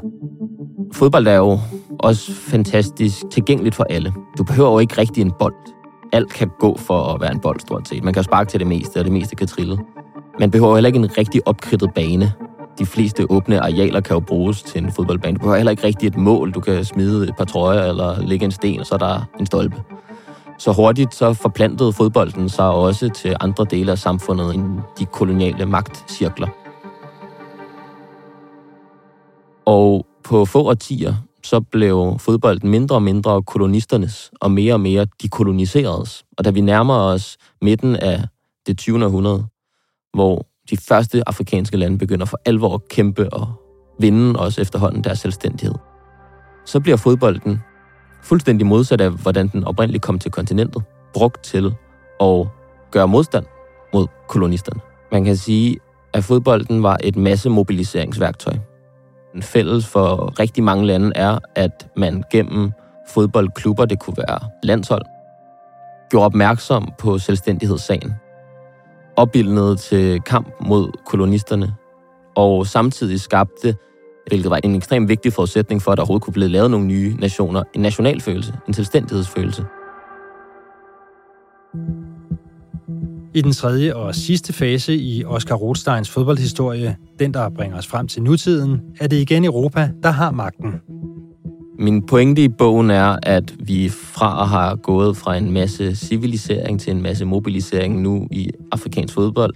Fodbold 0.92 1.26
er 1.26 1.36
jo 1.36 1.58
også 1.98 2.32
fantastisk 2.32 3.16
tilgængeligt 3.30 3.74
for 3.74 3.84
alle. 3.90 4.12
Du 4.38 4.44
behøver 4.44 4.72
jo 4.72 4.78
ikke 4.78 4.98
rigtig 4.98 5.20
en 5.20 5.32
bold. 5.38 5.54
Alt 6.12 6.32
kan 6.32 6.50
gå 6.58 6.78
for 6.78 7.14
at 7.14 7.20
være 7.20 7.32
en 7.32 7.40
bold, 7.40 7.60
stort 7.60 7.88
set. 7.88 8.04
Man 8.04 8.14
kan 8.14 8.24
sparke 8.24 8.50
til 8.50 8.60
det 8.60 8.66
meste, 8.66 8.96
og 8.96 9.04
det 9.04 9.12
meste 9.12 9.36
kan 9.36 9.46
trille. 9.46 9.78
Man 10.40 10.50
behøver 10.50 10.74
heller 10.74 10.88
ikke 10.88 10.98
en 10.98 11.18
rigtig 11.18 11.48
opkridtet 11.48 11.90
bane. 11.94 12.32
De 12.78 12.86
fleste 12.86 13.30
åbne 13.30 13.60
arealer 13.60 14.00
kan 14.00 14.14
jo 14.14 14.20
bruges 14.20 14.62
til 14.62 14.84
en 14.84 14.92
fodboldbane. 14.92 15.34
Du 15.34 15.38
behøver 15.38 15.56
heller 15.56 15.70
ikke 15.70 15.84
rigtig 15.84 16.06
et 16.06 16.16
mål. 16.16 16.52
Du 16.52 16.60
kan 16.60 16.84
smide 16.84 17.28
et 17.28 17.34
par 17.38 17.44
trøjer 17.44 17.84
eller 17.84 18.22
lægge 18.22 18.44
en 18.44 18.50
sten, 18.50 18.80
og 18.80 18.86
så 18.86 18.94
er 18.94 18.98
der 18.98 19.28
en 19.40 19.46
stolpe. 19.46 19.76
Så 20.62 20.72
hurtigt 20.72 21.14
så 21.14 21.34
forplantede 21.34 21.92
fodbolden 21.92 22.48
sig 22.48 22.70
også 22.70 23.08
til 23.08 23.36
andre 23.40 23.64
dele 23.70 23.92
af 23.92 23.98
samfundet 23.98 24.54
end 24.54 24.80
de 24.98 25.06
koloniale 25.06 25.66
magtcirkler. 25.66 26.48
Og 29.66 30.06
på 30.24 30.44
få 30.44 30.68
årtier, 30.68 31.14
så 31.44 31.60
blev 31.60 32.16
fodbolden 32.18 32.70
mindre 32.70 32.96
og 32.96 33.02
mindre 33.02 33.42
kolonisternes, 33.42 34.30
og 34.40 34.50
mere 34.50 34.74
og 34.74 34.80
mere 34.80 35.06
de 35.22 35.28
koloniseredes. 35.28 36.24
Og 36.38 36.44
da 36.44 36.50
vi 36.50 36.60
nærmer 36.60 36.94
os 36.94 37.36
midten 37.62 37.96
af 37.96 38.24
det 38.66 38.78
20. 38.78 39.04
århundrede, 39.04 39.46
hvor 40.14 40.46
de 40.70 40.76
første 40.76 41.28
afrikanske 41.28 41.76
lande 41.76 41.98
begynder 41.98 42.26
for 42.26 42.40
alvor 42.44 42.74
at 42.74 42.88
kæmpe 42.88 43.32
og 43.32 43.52
vinde 44.00 44.40
også 44.40 44.60
efterhånden 44.60 45.04
deres 45.04 45.18
selvstændighed, 45.18 45.74
så 46.66 46.80
bliver 46.80 46.96
fodbolden 46.96 47.60
fuldstændig 48.22 48.66
modsat 48.66 49.00
af, 49.00 49.10
hvordan 49.10 49.48
den 49.48 49.64
oprindeligt 49.64 50.02
kom 50.02 50.18
til 50.18 50.30
kontinentet, 50.30 50.82
brugt 51.14 51.44
til 51.44 51.74
at 52.20 52.46
gøre 52.90 53.08
modstand 53.08 53.44
mod 53.94 54.06
kolonisterne. 54.28 54.80
Man 55.12 55.24
kan 55.24 55.36
sige, 55.36 55.78
at 56.14 56.24
fodbolden 56.24 56.82
var 56.82 56.96
et 57.04 57.16
massemobiliseringsværktøj. 57.16 58.54
En 59.34 59.42
fælles 59.42 59.86
for 59.86 60.40
rigtig 60.40 60.64
mange 60.64 60.86
lande 60.86 61.12
er, 61.14 61.38
at 61.54 61.88
man 61.96 62.24
gennem 62.30 62.72
fodboldklubber, 63.08 63.84
det 63.84 64.00
kunne 64.00 64.16
være 64.16 64.38
landshold, 64.62 65.02
gjorde 66.10 66.26
opmærksom 66.26 66.92
på 66.98 67.18
selvstændighedssagen, 67.18 68.12
opbildnede 69.16 69.76
til 69.76 70.20
kamp 70.20 70.48
mod 70.60 70.92
kolonisterne, 71.06 71.74
og 72.36 72.66
samtidig 72.66 73.20
skabte 73.20 73.76
hvilket 74.26 74.50
var 74.50 74.60
en 74.64 74.74
ekstremt 74.74 75.08
vigtig 75.08 75.32
forudsætning 75.32 75.82
for, 75.82 75.92
at 75.92 75.96
der 75.96 76.02
overhovedet 76.02 76.24
kunne 76.24 76.32
blive 76.32 76.48
lavet 76.48 76.70
nogle 76.70 76.86
nye 76.86 77.16
nationer. 77.18 77.62
En 77.74 77.80
nationalfølelse, 77.80 78.54
en 78.68 78.74
selvstændighedsfølelse. 78.74 79.64
I 83.34 83.40
den 83.40 83.52
tredje 83.52 83.94
og 83.94 84.14
sidste 84.14 84.52
fase 84.52 84.96
i 84.96 85.24
Oscar 85.24 85.54
Rothsteins 85.54 86.10
fodboldhistorie, 86.10 86.96
den 87.18 87.34
der 87.34 87.50
bringer 87.50 87.78
os 87.78 87.86
frem 87.86 88.08
til 88.08 88.22
nutiden, 88.22 88.80
er 89.00 89.06
det 89.06 89.16
igen 89.16 89.44
Europa, 89.44 89.90
der 90.02 90.10
har 90.10 90.30
magten. 90.30 90.80
Min 91.78 92.06
pointe 92.06 92.44
i 92.44 92.48
bogen 92.48 92.90
er, 92.90 93.16
at 93.22 93.54
vi 93.60 93.88
fra 93.88 94.42
at 94.42 94.48
have 94.48 94.76
gået 94.76 95.16
fra 95.16 95.36
en 95.36 95.52
masse 95.52 95.96
civilisering 95.96 96.80
til 96.80 96.90
en 96.90 97.02
masse 97.02 97.24
mobilisering 97.24 98.00
nu 98.00 98.28
i 98.30 98.50
afrikansk 98.72 99.14
fodbold, 99.14 99.54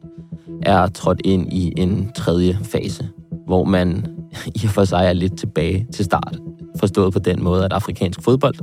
er 0.63 0.89
trådt 0.89 1.21
ind 1.25 1.53
i 1.53 1.73
en 1.77 2.11
tredje 2.17 2.59
fase, 2.63 3.09
hvor 3.47 3.65
man 3.65 4.16
i 4.47 4.61
og 4.65 4.71
for 4.71 4.85
sig 4.85 5.07
er 5.07 5.13
lidt 5.13 5.39
tilbage 5.39 5.87
til 5.93 6.05
start. 6.05 6.39
Forstået 6.79 7.13
på 7.13 7.19
den 7.19 7.43
måde, 7.43 7.65
at 7.65 7.73
afrikansk 7.73 8.23
fodbold 8.23 8.55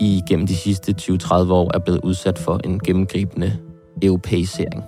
igennem 0.00 0.46
de 0.46 0.56
sidste 0.56 0.94
20-30 1.00 1.34
år 1.34 1.70
er 1.74 1.78
blevet 1.78 2.00
udsat 2.04 2.38
for 2.38 2.60
en 2.64 2.78
gennemgribende 2.78 3.56
europæisering. 4.02 4.84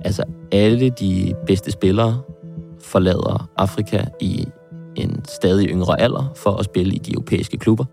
Altså 0.00 0.22
alle 0.52 0.90
de 0.90 1.34
bedste 1.46 1.70
spillere 1.70 2.20
forlader 2.80 3.48
Afrika 3.56 4.04
i 4.20 4.46
en 4.96 5.24
stadig 5.28 5.68
yngre 5.68 6.00
alder 6.00 6.32
for 6.36 6.50
at 6.50 6.64
spille 6.64 6.94
i 6.94 6.98
de 6.98 7.12
europæiske 7.12 7.58
klubber. 7.58 7.84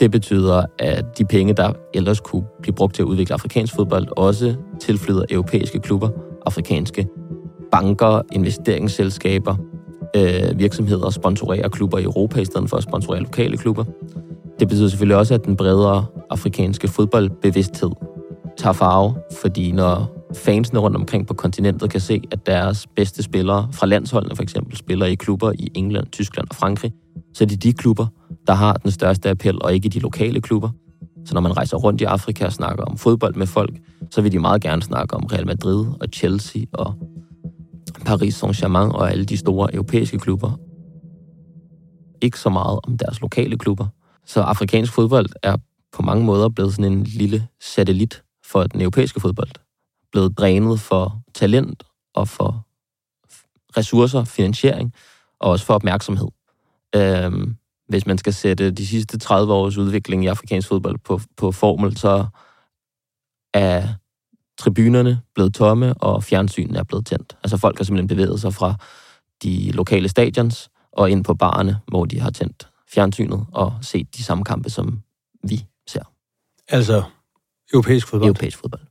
Det 0.00 0.10
betyder, 0.10 0.64
at 0.78 1.18
de 1.18 1.24
penge, 1.24 1.52
der 1.52 1.72
ellers 1.94 2.20
kunne 2.20 2.44
blive 2.62 2.74
brugt 2.74 2.94
til 2.94 3.02
at 3.02 3.06
udvikle 3.06 3.34
afrikansk 3.34 3.74
fodbold, 3.74 4.06
også 4.16 4.54
tilflyder 4.80 5.24
europæiske 5.30 5.80
klubber, 5.80 6.08
afrikanske 6.46 7.06
banker, 7.72 8.22
investeringsselskaber, 8.32 9.56
øh, 10.16 10.58
virksomheder 10.58 11.10
sponsorerer 11.10 11.68
klubber 11.68 11.98
i 11.98 12.02
Europa 12.02 12.40
i 12.40 12.44
stedet 12.44 12.70
for 12.70 12.76
at 12.76 12.82
sponsorere 12.82 13.20
lokale 13.20 13.56
klubber. 13.56 13.84
Det 14.60 14.68
betyder 14.68 14.88
selvfølgelig 14.88 15.16
også, 15.16 15.34
at 15.34 15.44
den 15.44 15.56
bredere 15.56 16.06
afrikanske 16.30 16.88
fodboldbevidsthed 16.88 17.90
tager 18.56 18.72
farve, 18.72 19.14
fordi 19.40 19.72
når 19.72 20.20
fansene 20.34 20.80
rundt 20.80 20.96
omkring 20.96 21.26
på 21.26 21.34
kontinentet 21.34 21.90
kan 21.90 22.00
se, 22.00 22.22
at 22.30 22.46
deres 22.46 22.86
bedste 22.96 23.22
spillere 23.22 23.68
fra 23.72 23.86
landsholdene 23.86 24.36
for 24.36 24.42
eksempel 24.42 24.76
spiller 24.76 25.06
i 25.06 25.14
klubber 25.14 25.52
i 25.58 25.70
England, 25.74 26.06
Tyskland 26.12 26.46
og 26.50 26.56
Frankrig, 26.56 26.92
så 27.34 27.44
er 27.44 27.48
det 27.48 27.62
de 27.62 27.72
klubber, 27.72 28.06
der 28.46 28.52
har 28.52 28.72
den 28.72 28.90
største 28.90 29.30
appel, 29.30 29.62
og 29.62 29.74
ikke 29.74 29.88
de 29.88 29.98
lokale 29.98 30.40
klubber. 30.40 30.68
Så 31.24 31.34
når 31.34 31.40
man 31.40 31.56
rejser 31.56 31.76
rundt 31.76 32.00
i 32.00 32.04
Afrika 32.04 32.46
og 32.46 32.52
snakker 32.52 32.84
om 32.84 32.96
fodbold 32.96 33.34
med 33.34 33.46
folk, 33.46 33.74
så 34.10 34.22
vil 34.22 34.32
de 34.32 34.38
meget 34.38 34.62
gerne 34.62 34.82
snakke 34.82 35.16
om 35.16 35.24
Real 35.24 35.46
Madrid 35.46 35.86
og 36.00 36.08
Chelsea 36.12 36.62
og 36.72 36.94
Paris 38.04 38.42
Saint-Germain 38.42 38.92
og 38.92 39.10
alle 39.10 39.24
de 39.24 39.36
store 39.36 39.74
europæiske 39.74 40.18
klubber. 40.18 40.58
Ikke 42.24 42.38
så 42.38 42.48
meget 42.48 42.80
om 42.82 42.98
deres 42.98 43.20
lokale 43.20 43.58
klubber. 43.58 43.86
Så 44.26 44.40
afrikansk 44.40 44.92
fodbold 44.92 45.26
er 45.42 45.56
på 45.92 46.02
mange 46.02 46.24
måder 46.24 46.48
blevet 46.48 46.74
sådan 46.74 46.92
en 46.92 47.04
lille 47.04 47.48
satellit 47.60 48.22
for 48.44 48.62
den 48.62 48.80
europæiske 48.80 49.20
fodbold. 49.20 49.50
Blevet 50.12 50.38
drænet 50.38 50.80
for 50.80 51.22
talent 51.34 51.82
og 52.14 52.28
for 52.28 52.66
ressourcer, 53.76 54.24
finansiering 54.24 54.94
og 55.40 55.50
også 55.50 55.66
for 55.66 55.74
opmærksomhed. 55.74 56.28
Øhm, 56.96 57.56
hvis 57.88 58.06
man 58.06 58.18
skal 58.18 58.34
sætte 58.34 58.70
de 58.70 58.86
sidste 58.86 59.18
30 59.18 59.52
års 59.52 59.76
udvikling 59.76 60.24
i 60.24 60.26
afrikansk 60.26 60.68
fodbold 60.68 60.98
på, 60.98 61.20
på 61.36 61.52
formel, 61.52 61.96
så 61.96 62.26
er 63.54 63.88
tribunerne 64.60 65.20
blevet 65.34 65.54
tomme, 65.54 65.94
og 65.94 66.24
fjernsynet 66.24 66.76
er 66.76 66.82
blevet 66.82 67.06
tændt. 67.06 67.36
Altså 67.42 67.56
folk 67.56 67.78
har 67.78 67.84
simpelthen 67.84 68.08
bevæget 68.08 68.40
sig 68.40 68.54
fra 68.54 68.74
de 69.42 69.70
lokale 69.70 70.08
stadions 70.08 70.70
og 70.92 71.10
ind 71.10 71.24
på 71.24 71.34
barerne, 71.34 71.80
hvor 71.88 72.04
de 72.04 72.20
har 72.20 72.30
tændt 72.30 72.68
fjernsynet 72.94 73.46
og 73.52 73.74
set 73.82 74.16
de 74.16 74.22
samme 74.22 74.44
kampe, 74.44 74.70
som 74.70 75.00
vi 75.44 75.64
ser. 75.86 76.02
Altså 76.68 77.02
europæisk 77.72 78.06
fodbold? 78.06 78.28
Europæisk 78.28 78.58
fodbold. 78.58 78.82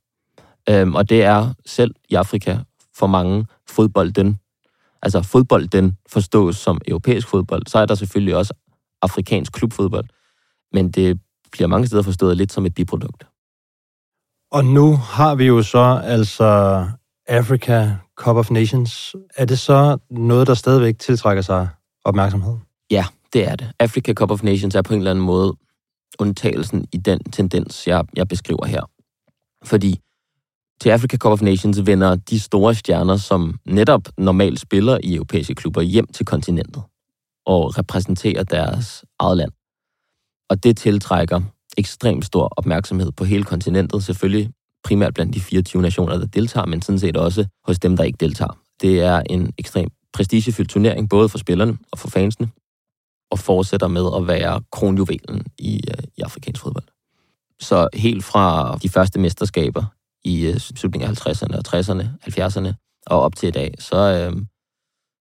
Øhm, 0.70 0.96
og 0.96 1.10
det 1.10 1.24
er 1.24 1.54
selv 1.66 1.96
i 2.10 2.16
Afrika 2.16 2.58
for 2.96 3.08
mange 3.08 3.46
fodbolden. 3.68 4.40
Altså 5.02 5.22
fodbolden 5.22 5.98
forstås 6.10 6.58
som 6.58 6.82
europæisk 6.88 7.28
fodbold. 7.28 7.64
Så 7.68 7.80
er 7.80 7.86
der 7.86 7.96
selvfølgelig 7.96 8.36
også 8.36 8.54
afrikansk 9.02 9.52
klubfodbold. 9.52 10.06
Men 10.74 10.92
det 10.92 11.20
bliver 11.52 11.68
mange 11.68 11.88
steder 11.88 12.04
forstået 12.04 12.38
lidt 12.38 12.52
som 12.52 12.66
et 12.66 12.74
biprodukt. 12.74 13.24
Og 14.52 14.66
nu 14.66 14.96
har 14.96 15.36
vi 15.36 15.46
jo 15.46 15.64
så 15.64 16.02
altså 16.04 16.86
Africa 17.28 17.96
Cup 18.16 18.36
of 18.36 18.52
Nations. 18.52 19.16
Er 19.36 19.46
det 19.46 19.60
så 19.60 19.98
noget, 20.10 20.48
der 20.48 20.54
stadigvæk 20.54 21.00
tiltrækker 21.00 21.42
sig 21.42 21.70
opmærksomhed? 22.06 22.58
Ja, 22.92 23.06
det 23.34 23.48
er 23.48 23.56
det. 23.56 23.72
Africa 23.80 24.14
Cup 24.14 24.32
of 24.32 24.44
Nations 24.44 24.76
er 24.76 24.82
på 24.82 24.94
en 24.94 25.00
eller 25.00 25.12
anden 25.12 25.26
måde 25.26 25.54
undtagelsen 26.20 26.86
i 26.92 26.98
den 26.98 27.20
tendens, 27.20 27.88
jeg, 27.88 28.04
jeg 28.16 28.28
beskriver 28.28 28.66
her. 28.66 28.82
Fordi 29.66 30.00
til 30.82 30.90
Africa 30.90 31.18
Cup 31.18 31.32
of 31.32 31.42
Nations 31.42 31.86
vender 31.86 32.16
de 32.16 32.40
store 32.40 32.76
stjerner, 32.76 33.18
som 33.18 33.60
netop 33.66 34.02
normalt 34.18 34.60
spiller 34.60 34.98
i 35.04 35.16
europæiske 35.16 35.56
klubber, 35.56 35.82
hjem 35.82 36.08
til 36.08 36.26
kontinentet 36.26 36.84
og 37.46 37.78
repræsenterer 37.78 38.44
deres 38.44 39.06
eget 39.20 39.38
land. 39.38 39.52
Og 40.50 40.64
det 40.64 40.78
tiltrækker 40.78 41.42
ekstremt 41.78 42.26
stor 42.26 42.54
opmærksomhed 42.58 43.12
på 43.12 43.24
hele 43.24 43.44
kontinentet, 43.44 44.04
selvfølgelig 44.04 44.52
primært 44.84 45.14
blandt 45.14 45.34
de 45.34 45.40
24 45.40 45.82
nationer, 45.82 46.18
der 46.18 46.26
deltager, 46.26 46.66
men 46.66 46.82
sådan 46.82 47.00
set 47.00 47.18
også 47.18 47.46
hos 47.66 47.80
dem, 47.80 47.98
der 47.98 48.04
ikke 48.04 48.18
deltager. 48.20 48.58
Det 48.82 49.00
er 49.00 49.24
en 49.30 49.54
ekstremt 49.58 49.94
prestigefyldt 50.14 50.70
turnering, 50.70 51.10
både 51.10 51.30
for 51.30 51.38
spillerne 51.38 51.78
og 51.92 52.00
for 52.00 52.10
fansene, 52.10 52.50
og 53.32 53.40
fortsætter 53.40 53.88
med 53.88 54.06
at 54.18 54.28
være 54.28 54.62
kronjuvelen 54.72 55.46
i, 55.58 55.82
øh, 55.88 56.04
i 56.18 56.22
afrikansk 56.22 56.62
fodbold. 56.62 56.86
Så 57.60 57.88
helt 57.94 58.24
fra 58.24 58.78
de 58.78 58.90
første 58.90 59.20
mesterskaber 59.20 59.84
i 60.24 60.46
øh, 60.46 60.58
slutningen 60.58 61.10
af 61.10 61.28
50'erne 61.28 61.58
og 61.58 61.64
60'erne, 61.68 62.06
70'erne 62.28 62.74
og 63.06 63.22
op 63.22 63.36
til 63.36 63.48
i 63.48 63.52
dag, 63.52 63.74
så 63.80 63.98
øh, 63.98 64.42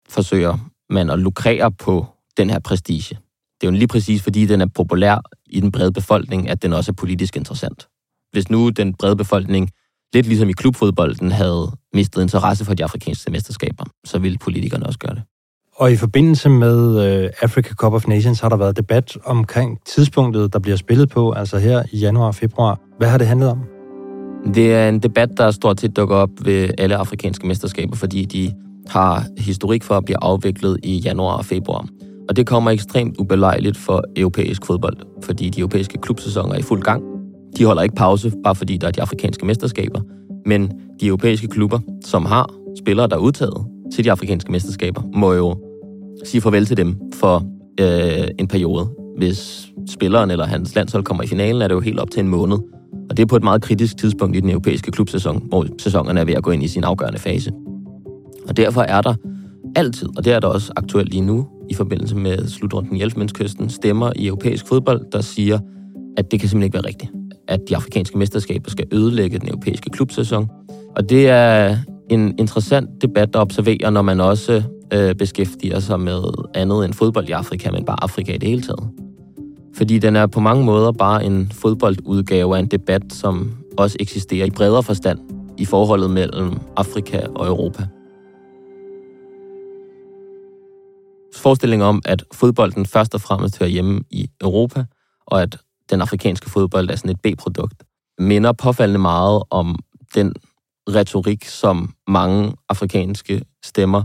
forsøger 0.09 0.59
man 0.91 1.11
at 1.11 1.19
lukrere 1.19 1.73
på 1.73 2.07
den 2.37 2.51
her 2.51 2.59
prestige. 2.59 3.19
Det 3.61 3.67
er 3.67 3.71
jo 3.71 3.79
lige 3.79 3.89
præcis, 3.89 4.23
fordi 4.23 4.47
den 4.47 4.61
er 4.61 4.67
populær 4.75 5.21
i 5.51 5.61
den 5.61 5.73
brede 5.73 5.93
befolkning, 5.93 6.49
at 6.49 6.63
den 6.63 6.73
også 6.73 6.93
er 6.93 6.95
politisk 6.95 7.37
interessant. 7.37 7.89
Hvis 8.33 8.51
nu 8.51 8.69
den 8.69 8.95
brede 8.95 9.17
befolkning, 9.17 9.71
lidt 10.15 10.27
ligesom 10.27 10.49
i 10.49 10.53
klubfodbolden, 10.53 11.33
havde 11.33 11.73
mistet 11.95 12.23
interesse 12.23 12.65
for 12.65 12.75
de 12.75 12.85
afrikanske 12.85 13.31
mesterskaber, 13.31 13.85
så 14.05 14.19
ville 14.19 14.39
politikerne 14.39 14.87
også 14.87 14.99
gøre 14.99 15.15
det. 15.15 15.23
Og 15.77 15.93
i 15.93 15.97
forbindelse 15.97 16.49
med 16.49 16.79
uh, 17.25 17.31
Africa 17.41 17.75
Cup 17.75 17.93
of 17.93 18.07
Nations 18.07 18.41
har 18.41 18.49
der 18.49 18.57
været 18.57 18.77
debat 18.77 19.17
omkring 19.25 19.79
tidspunktet, 19.87 20.53
der 20.53 20.59
bliver 20.59 20.77
spillet 20.77 21.09
på, 21.09 21.33
altså 21.33 21.59
her 21.59 21.83
i 21.93 21.99
januar 21.99 22.27
og 22.27 22.35
februar. 22.35 22.81
Hvad 22.99 23.09
har 23.09 23.19
det 23.19 23.27
handlet 23.27 23.49
om? 23.49 23.61
Det 24.55 24.75
er 24.75 24.89
en 24.89 24.99
debat, 24.99 25.29
der 25.37 25.51
stort 25.51 25.81
set 25.81 25.97
dukker 25.97 26.17
op 26.17 26.31
ved 26.45 26.71
alle 26.79 26.97
afrikanske 26.97 27.47
mesterskaber, 27.47 27.97
fordi 27.97 28.25
de 28.25 28.53
har 28.89 29.25
historik 29.39 29.83
for 29.83 29.95
at 29.95 30.05
blive 30.05 30.17
afviklet 30.23 30.79
i 30.83 30.99
januar 30.99 31.37
og 31.37 31.45
februar. 31.45 31.89
Og 32.29 32.37
det 32.37 32.47
kommer 32.47 32.71
ekstremt 32.71 33.17
ubelejligt 33.19 33.77
for 33.77 34.05
europæisk 34.17 34.67
fodbold, 34.67 34.97
fordi 35.23 35.49
de 35.49 35.61
europæiske 35.61 35.99
klubsæsoner 35.99 36.55
er 36.55 36.59
i 36.59 36.63
fuld 36.63 36.83
gang. 36.83 37.03
De 37.59 37.65
holder 37.65 37.83
ikke 37.83 37.95
pause, 37.95 38.33
bare 38.45 38.55
fordi 38.55 38.77
der 38.77 38.87
er 38.87 38.91
de 38.91 39.03
afrikanske 39.03 39.47
mesterskaber, 39.47 40.01
men 40.47 40.73
de 41.01 41.07
europæiske 41.07 41.49
klubber, 41.49 41.79
som 42.05 42.25
har 42.25 42.55
spillere, 42.79 43.09
der 43.09 43.17
er 43.17 43.21
udtaget 43.21 43.67
til 43.95 44.05
de 44.05 44.11
afrikanske 44.11 44.53
mesterskaber, 44.53 45.03
må 45.15 45.33
jo 45.33 45.57
sige 46.25 46.41
farvel 46.41 46.67
til 46.67 46.77
dem 46.77 46.97
for 47.15 47.43
øh, 47.81 48.29
en 48.39 48.49
periode. 48.49 48.89
Hvis 49.17 49.69
spilleren 49.91 50.31
eller 50.31 50.47
hans 50.47 50.75
landshold 50.75 51.05
kommer 51.05 51.23
i 51.23 51.27
finalen, 51.27 51.63
er 51.63 51.69
det 51.69 51.75
jo 51.75 51.81
helt 51.81 52.01
op 52.01 52.11
til 52.11 52.21
en 52.21 52.29
måned. 52.29 52.57
Og 53.11 53.17
det 53.17 53.23
er 53.23 53.27
på 53.27 53.37
et 53.37 53.45
meget 53.45 53.63
kritisk 53.63 53.97
tidspunkt 53.97 54.37
i 54.37 54.41
den 54.41 54.51
europæiske 54.51 54.91
klubsæson, 54.91 55.43
hvor 55.49 55.67
sæsonerne 55.79 56.21
er 56.21 56.25
ved 56.25 56.35
at 56.35 56.43
gå 56.43 56.51
ind 56.51 56.63
i 56.63 56.69
sin 56.69 56.85
afgørende 56.85 57.19
fase. 57.19 57.53
Og 58.49 58.57
derfor 58.57 58.83
er 58.83 59.01
der 59.01 59.15
altid, 59.77 60.09
og 60.17 60.25
det 60.25 60.33
er 60.33 60.41
der 60.41 60.49
også 60.49 60.73
aktuelt 60.77 61.11
lige 61.11 61.21
nu, 61.21 61.47
i 61.71 61.75
forbindelse 61.75 62.17
med 62.17 62.49
slutrunden 62.49 62.97
i 62.97 63.03
Elfmandskysten, 63.03 63.71
stemmer 63.71 64.13
i 64.17 64.27
europæisk 64.27 64.69
fodbold, 64.69 65.11
der 65.13 65.21
siger, 65.21 65.59
at 66.17 66.31
det 66.31 66.41
kan 66.41 66.49
simpelthen 66.49 66.63
ikke 66.63 66.75
være 66.75 66.87
rigtigt, 66.87 67.13
at 67.49 67.61
de 67.69 67.77
afrikanske 67.77 68.19
mesterskaber 68.19 68.71
skal 68.71 68.87
ødelægge 68.93 69.39
den 69.39 69.49
europæiske 69.49 69.91
klubsæson. 69.91 70.51
Og 70.97 71.11
det 71.11 71.29
er 71.29 71.77
en 72.11 72.35
interessant 72.39 73.03
debat 73.03 73.29
at 73.29 73.37
observere, 73.37 73.91
når 73.91 74.03
man 74.03 74.21
også 74.21 74.63
øh, 74.93 75.15
beskæftiger 75.15 75.81
sig 75.81 76.01
med 76.01 76.23
andet 76.55 76.85
end 76.85 76.95
fodbold 76.95 77.29
i 77.29 77.33
Afrika, 77.33 77.71
men 77.71 77.85
bare 77.85 78.03
Afrika 78.03 78.35
i 78.35 78.39
det 78.39 78.49
hele 78.49 78.63
taget. 78.63 78.89
Fordi 79.77 79.99
den 79.99 80.17
er 80.17 80.27
på 80.27 80.41
mange 80.41 80.65
måder 80.65 80.93
bare 80.93 81.25
en 81.25 81.53
fodboldudgave 81.53 82.57
af 82.57 82.61
en 82.61 82.67
debat, 82.67 83.03
som 83.11 83.51
også 83.79 83.97
eksisterer 84.01 84.47
i 84.47 84.51
bredere 84.51 84.83
forstand 84.83 85.19
i 85.59 85.65
forholdet 85.65 86.11
mellem 86.11 86.53
Afrika 86.77 87.21
og 87.35 87.47
Europa. 87.47 87.87
Forestilling 91.47 91.83
om, 91.83 92.03
at 92.05 92.25
fodbolden 92.33 92.87
først 92.87 93.15
og 93.15 93.21
fremmest 93.21 93.59
hører 93.59 93.71
hjemme 93.71 94.01
i 94.11 94.31
Europa, 94.41 94.85
og 95.27 95.43
at 95.43 95.59
den 95.91 96.01
afrikanske 96.01 96.51
fodbold 96.51 96.91
er 96.91 96.97
sådan 96.97 97.11
et 97.11 97.21
B-produkt, 97.21 97.85
minder 98.19 98.53
påfaldende 98.53 98.99
meget 98.99 99.43
om 99.51 99.79
den 100.15 100.35
retorik, 100.89 101.45
som 101.45 101.95
mange 102.09 102.55
afrikanske 102.69 103.43
stemmer 103.65 104.03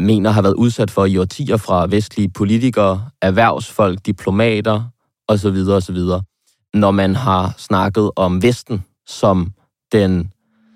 mener 0.00 0.30
har 0.30 0.42
været 0.42 0.54
udsat 0.54 0.90
for 0.90 1.04
i 1.04 1.18
årtier 1.18 1.56
fra 1.56 1.86
vestlige 1.86 2.28
politikere, 2.28 3.08
erhvervsfolk, 3.22 4.06
diplomater 4.06 4.84
osv. 5.28 5.56
osv. 5.68 5.98
Når 6.74 6.90
man 6.90 7.14
har 7.14 7.54
snakket 7.58 8.10
om 8.16 8.42
Vesten 8.42 8.84
som 9.06 9.52
den 9.92 10.32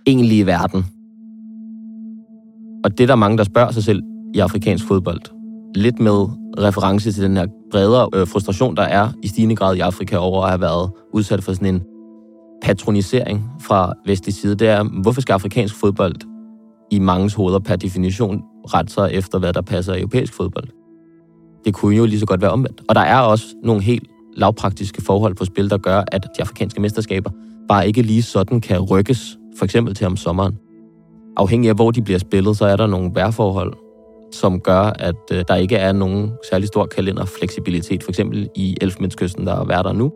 egentlige 0.06 0.46
verden. 0.46 0.86
Og 2.84 2.90
det 2.90 3.00
er 3.00 3.06
der 3.06 3.16
mange, 3.16 3.38
der 3.38 3.44
spørger 3.44 3.70
sig 3.70 3.84
selv 3.84 4.02
i 4.34 4.38
afrikansk 4.38 4.86
fodbold. 4.86 5.37
Lidt 5.74 6.00
med 6.00 6.28
reference 6.58 7.12
til 7.12 7.22
den 7.22 7.36
her 7.36 7.46
bredere 7.70 8.08
øh, 8.14 8.26
frustration, 8.26 8.76
der 8.76 8.82
er 8.82 9.08
i 9.22 9.28
stigende 9.28 9.56
grad 9.56 9.76
i 9.76 9.80
Afrika 9.80 10.16
over 10.16 10.42
at 10.42 10.48
have 10.48 10.60
været 10.60 10.90
udsat 11.12 11.44
for 11.44 11.52
sådan 11.52 11.74
en 11.74 11.82
patronisering 12.62 13.50
fra 13.60 13.92
vestlig 14.06 14.34
side. 14.34 14.54
Det 14.54 14.68
er, 14.68 14.82
hvorfor 15.02 15.20
skal 15.20 15.32
afrikansk 15.32 15.74
fodbold 15.74 16.14
i 16.90 16.98
mangens 16.98 17.34
hoveder 17.34 17.58
per 17.58 17.76
definition 17.76 18.42
rette 18.74 18.92
sig 18.92 19.10
efter, 19.12 19.38
hvad 19.38 19.52
der 19.52 19.60
passer 19.60 19.94
europæisk 19.94 20.34
fodbold? 20.34 20.68
Det 21.64 21.74
kunne 21.74 21.96
jo 21.96 22.04
lige 22.06 22.20
så 22.20 22.26
godt 22.26 22.40
være 22.40 22.50
omvendt. 22.50 22.82
Og 22.88 22.94
der 22.94 23.00
er 23.00 23.20
også 23.20 23.44
nogle 23.64 23.82
helt 23.82 24.08
lavpraktiske 24.36 25.02
forhold 25.02 25.34
på 25.34 25.44
spil, 25.44 25.70
der 25.70 25.78
gør, 25.78 26.02
at 26.12 26.22
de 26.36 26.42
afrikanske 26.42 26.80
mesterskaber 26.80 27.30
bare 27.68 27.86
ikke 27.86 28.02
lige 28.02 28.22
sådan 28.22 28.60
kan 28.60 28.80
rykkes, 28.80 29.38
for 29.58 29.64
eksempel 29.64 29.94
til 29.94 30.06
om 30.06 30.16
sommeren. 30.16 30.58
Afhængig 31.36 31.68
af, 31.68 31.74
hvor 31.74 31.90
de 31.90 32.02
bliver 32.02 32.18
spillet, 32.18 32.56
så 32.56 32.64
er 32.64 32.76
der 32.76 32.86
nogle 32.86 33.10
værforhold, 33.14 33.72
som 34.32 34.60
gør, 34.60 34.80
at 34.80 35.14
øh, 35.32 35.44
der 35.48 35.54
ikke 35.54 35.76
er 35.76 35.92
nogen 35.92 36.30
særlig 36.50 36.68
stor 36.68 36.86
kalenderfleksibilitet. 36.86 38.02
For 38.02 38.10
eksempel 38.10 38.48
i 38.54 38.76
Elfenbenskysten, 38.80 39.46
der 39.46 39.66
er 39.70 39.82
der 39.82 39.92
nu. 39.92 40.12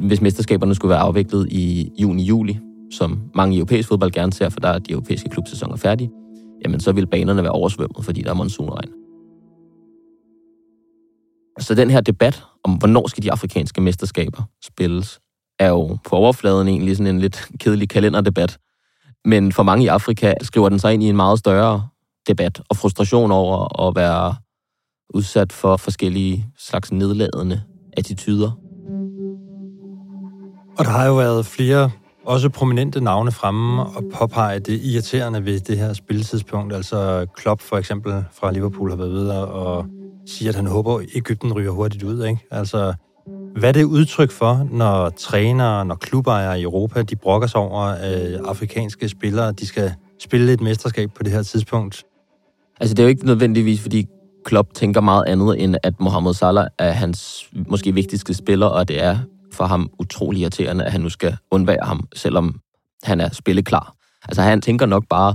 Hvis 0.00 0.20
mesterskaberne 0.20 0.74
skulle 0.74 0.90
være 0.90 0.98
afviklet 0.98 1.48
i 1.52 1.92
juni-juli, 1.98 2.58
som 2.92 3.20
mange 3.34 3.56
europæiske 3.56 3.88
fodbold 3.88 4.10
gerne 4.10 4.32
ser, 4.32 4.48
for 4.48 4.60
der 4.60 4.68
er 4.68 4.78
de 4.78 4.92
europæiske 4.92 5.28
klubsæsoner 5.28 5.76
færdige, 5.76 6.10
jamen 6.64 6.80
så 6.80 6.92
vil 6.92 7.06
banerne 7.06 7.42
være 7.42 7.52
oversvømmet, 7.52 8.04
fordi 8.04 8.22
der 8.22 8.30
er 8.30 8.34
monsunregn. 8.34 8.90
Så 11.58 11.74
den 11.74 11.90
her 11.90 12.00
debat 12.00 12.44
om, 12.64 12.72
hvornår 12.74 13.08
skal 13.08 13.22
de 13.22 13.32
afrikanske 13.32 13.80
mesterskaber 13.80 14.42
spilles, 14.64 15.20
er 15.58 15.68
jo 15.68 15.98
på 16.08 16.16
overfladen 16.16 16.68
egentlig 16.68 16.96
sådan 16.96 17.14
en 17.14 17.20
lidt 17.20 17.48
kedelig 17.60 17.88
kalenderdebat. 17.88 18.58
Men 19.24 19.52
for 19.52 19.62
mange 19.62 19.84
i 19.84 19.86
Afrika 19.86 20.34
skriver 20.42 20.68
den 20.68 20.78
sig 20.78 20.94
ind 20.94 21.02
i 21.02 21.08
en 21.08 21.16
meget 21.16 21.38
større 21.38 21.88
debat 22.28 22.60
og 22.68 22.76
frustration 22.76 23.30
over 23.30 23.88
at 23.88 23.96
være 23.96 24.34
udsat 25.14 25.52
for 25.52 25.76
forskellige 25.76 26.46
slags 26.58 26.92
nedladende 26.92 27.62
attityder. 27.96 28.50
Og 30.78 30.84
der 30.84 30.90
har 30.90 31.06
jo 31.06 31.14
været 31.14 31.46
flere 31.46 31.90
også 32.24 32.48
prominente 32.48 33.00
navne 33.00 33.32
fremme 33.32 33.82
og 33.82 34.04
påpege 34.14 34.58
det 34.58 34.80
irriterende 34.82 35.44
ved 35.44 35.60
det 35.60 35.78
her 35.78 35.92
spilletidspunkt. 35.92 36.74
Altså 36.74 37.26
Klopp 37.36 37.60
for 37.60 37.76
eksempel 37.76 38.24
fra 38.32 38.52
Liverpool 38.52 38.90
har 38.90 38.96
været 38.96 39.10
videre 39.10 39.46
og 39.46 39.86
siger, 40.26 40.48
at 40.48 40.56
han 40.56 40.66
håber, 40.66 40.98
at 40.98 41.06
Ægypten 41.14 41.52
ryger 41.52 41.70
hurtigt 41.70 42.02
ud. 42.02 42.24
Ikke? 42.24 42.40
Altså, 42.50 42.94
hvad 43.56 43.68
er 43.68 43.72
det 43.72 43.84
udtryk 43.84 44.30
for, 44.30 44.68
når 44.70 45.10
trænere, 45.10 45.84
når 45.84 45.94
klubejere 45.94 46.60
i 46.60 46.62
Europa, 46.62 47.02
de 47.02 47.16
brokker 47.16 47.48
sig 47.48 47.60
over, 47.60 47.80
at 47.82 48.40
afrikanske 48.44 49.08
spillere, 49.08 49.52
de 49.52 49.66
skal 49.66 49.94
spille 50.20 50.52
et 50.52 50.60
mesterskab 50.60 51.10
på 51.14 51.22
det 51.22 51.32
her 51.32 51.42
tidspunkt? 51.42 52.04
Altså, 52.80 52.94
det 52.94 52.98
er 52.98 53.04
jo 53.04 53.08
ikke 53.08 53.26
nødvendigvis, 53.26 53.80
fordi 53.80 54.06
Klopp 54.44 54.74
tænker 54.74 55.00
meget 55.00 55.24
andet, 55.26 55.62
end 55.62 55.76
at 55.82 56.00
Mohamed 56.00 56.34
Salah 56.34 56.66
er 56.78 56.90
hans 56.90 57.50
måske 57.68 57.94
vigtigste 57.94 58.34
spiller, 58.34 58.66
og 58.66 58.88
det 58.88 59.02
er 59.02 59.18
for 59.52 59.64
ham 59.64 59.90
utrolig 59.98 60.40
irriterende, 60.40 60.84
at 60.84 60.92
han 60.92 61.00
nu 61.00 61.08
skal 61.08 61.36
undvære 61.50 61.86
ham, 61.86 62.08
selvom 62.14 62.60
han 63.02 63.20
er 63.20 63.28
spilleklar. 63.32 63.94
Altså, 64.24 64.42
han 64.42 64.60
tænker 64.60 64.86
nok 64.86 65.04
bare 65.08 65.34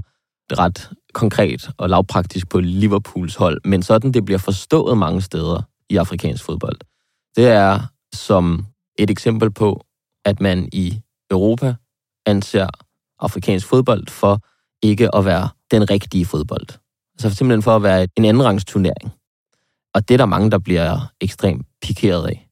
ret 0.52 0.90
konkret 1.14 1.70
og 1.78 1.90
lavpraktisk 1.90 2.50
på 2.50 2.60
Liverpools 2.60 3.36
hold, 3.36 3.62
men 3.66 3.84
sådan 3.84 4.12
det 4.12 4.26
bliver 4.26 4.38
forstået 4.38 4.98
mange 4.98 5.22
steder 5.22 5.62
i 5.90 5.98
afrikansk 5.98 6.44
fodbold. 6.44 6.78
Det 7.36 7.48
er 7.48 7.80
som 8.14 8.66
et 9.00 9.10
eksempel 9.10 9.52
på, 9.52 9.86
at 10.26 10.42
man 10.42 10.70
i 10.74 11.02
Europa 11.32 11.76
anser 12.26 12.68
afrikansk 13.20 13.68
fodbold 13.68 14.08
for 14.08 14.40
ikke 14.84 15.16
at 15.16 15.26
være 15.26 15.50
den 15.72 15.90
rigtige 15.90 16.26
fodbold. 16.26 16.68
Altså 17.14 17.38
simpelthen 17.38 17.64
for 17.64 17.76
at 17.76 17.84
være 17.84 18.08
en 18.18 18.26
andenrangs 18.26 18.66
turnering. 18.66 19.12
Og 19.94 20.08
det 20.08 20.14
er 20.14 20.18
der 20.18 20.26
mange, 20.26 20.52
der 20.52 20.60
bliver 20.60 21.12
ekstremt 21.22 21.68
pikeret 21.82 22.28
af. 22.28 22.48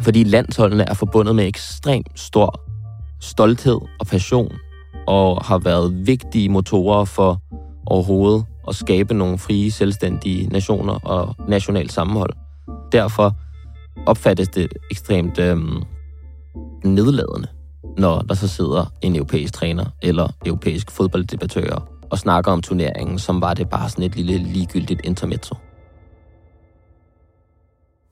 Fordi 0.00 0.24
landsholdene 0.24 0.84
er 0.88 0.94
forbundet 0.94 1.36
med 1.36 1.46
ekstremt 1.46 2.20
stor 2.20 2.60
stolthed 3.20 3.80
og 4.00 4.06
passion, 4.06 4.52
og 5.06 5.44
har 5.44 5.58
været 5.58 6.06
vigtige 6.06 6.48
motorer 6.48 7.04
for 7.04 7.42
overhovedet 7.86 8.44
at 8.68 8.74
skabe 8.74 9.14
nogle 9.14 9.38
frie, 9.38 9.70
selvstændige 9.70 10.46
nationer 10.46 10.94
og 10.94 11.34
nationalt 11.48 11.92
sammenhold. 11.92 12.32
Derfor 12.92 13.34
opfattes 14.06 14.48
det 14.48 14.72
ekstremt 14.90 15.38
øhm, 15.38 15.82
nedladende, 16.84 17.48
når 17.98 18.20
der 18.20 18.34
så 18.34 18.48
sidder 18.48 18.92
en 19.02 19.16
europæisk 19.16 19.54
træner 19.54 19.84
eller 20.02 20.28
europæisk 20.46 20.90
fodbolddebattør 20.90 21.99
og 22.10 22.18
snakker 22.18 22.52
om 22.52 22.62
turneringen, 22.62 23.18
som 23.18 23.40
var 23.40 23.54
det 23.54 23.68
bare 23.68 23.90
sådan 23.90 24.04
et 24.04 24.16
lille 24.16 24.38
ligegyldigt 24.38 25.00
intermezzo. 25.04 25.54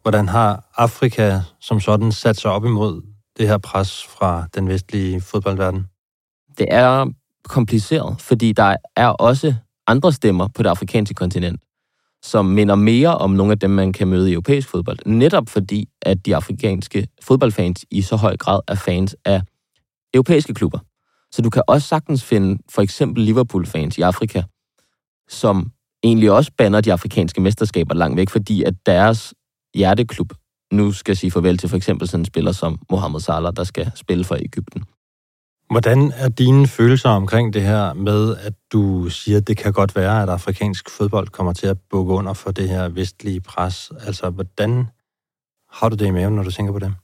Hvordan 0.02 0.28
har 0.28 0.70
Afrika 0.76 1.40
som 1.60 1.80
sådan 1.80 2.12
sat 2.12 2.36
sig 2.36 2.50
op 2.50 2.64
imod 2.64 3.02
det 3.38 3.48
her 3.48 3.58
pres 3.58 4.06
fra 4.06 4.46
den 4.54 4.68
vestlige 4.68 5.20
fodboldverden? 5.20 5.86
Det 6.58 6.66
er 6.70 7.06
kompliceret, 7.44 8.20
fordi 8.20 8.52
der 8.52 8.76
er 8.96 9.08
også 9.08 9.54
andre 9.86 10.12
stemmer 10.12 10.48
på 10.48 10.62
det 10.62 10.68
afrikanske 10.68 11.14
kontinent, 11.14 11.60
som 12.22 12.46
minder 12.46 12.74
mere 12.74 13.18
om 13.18 13.30
nogle 13.30 13.52
af 13.52 13.58
dem, 13.58 13.70
man 13.70 13.92
kan 13.92 14.08
møde 14.08 14.30
i 14.30 14.32
europæisk 14.32 14.68
fodbold. 14.68 14.98
Netop 15.06 15.48
fordi, 15.48 15.88
at 16.02 16.26
de 16.26 16.36
afrikanske 16.36 17.08
fodboldfans 17.22 17.84
i 17.90 18.02
så 18.02 18.16
høj 18.16 18.36
grad 18.36 18.60
er 18.68 18.74
fans 18.74 19.16
af 19.24 19.42
europæiske 20.14 20.54
klubber. 20.54 20.78
Så 21.32 21.42
du 21.42 21.50
kan 21.50 21.62
også 21.66 21.88
sagtens 21.88 22.24
finde 22.24 22.62
for 22.70 22.82
eksempel 22.82 23.24
Liverpool-fans 23.24 23.98
i 23.98 24.00
Afrika, 24.00 24.42
som 25.28 25.72
egentlig 26.02 26.30
også 26.30 26.52
banner 26.58 26.80
de 26.80 26.92
afrikanske 26.92 27.40
mesterskaber 27.40 27.94
langt 27.94 28.16
væk, 28.16 28.30
fordi 28.30 28.62
at 28.62 28.74
deres 28.86 29.34
hjerteklub 29.74 30.32
nu 30.72 30.92
skal 30.92 31.16
sige 31.16 31.30
farvel 31.30 31.58
til 31.58 31.68
for 31.68 31.76
eksempel 31.76 32.08
sådan 32.08 32.20
en 32.20 32.24
spiller 32.24 32.52
som 32.52 32.80
Mohamed 32.90 33.20
Salah, 33.20 33.52
der 33.56 33.64
skal 33.64 33.90
spille 33.94 34.24
for 34.24 34.34
Ægypten. 34.34 34.84
Hvordan 35.70 36.12
er 36.16 36.28
dine 36.28 36.66
følelser 36.66 37.08
omkring 37.08 37.54
det 37.54 37.62
her 37.62 37.92
med, 37.92 38.36
at 38.36 38.52
du 38.72 39.08
siger, 39.08 39.38
at 39.38 39.48
det 39.48 39.56
kan 39.56 39.72
godt 39.72 39.96
være, 39.96 40.22
at 40.22 40.28
afrikansk 40.28 40.90
fodbold 40.90 41.28
kommer 41.28 41.52
til 41.52 41.66
at 41.66 41.78
bukke 41.90 42.14
under 42.14 42.32
for 42.32 42.50
det 42.50 42.68
her 42.68 42.88
vestlige 42.88 43.40
pres? 43.40 43.92
Altså, 44.00 44.30
hvordan 44.30 44.86
har 45.70 45.88
du 45.88 45.96
det 45.96 46.06
i 46.06 46.10
maven, 46.10 46.34
når 46.34 46.42
du 46.42 46.50
tænker 46.50 46.72
på 46.72 46.78
det? 46.78 46.94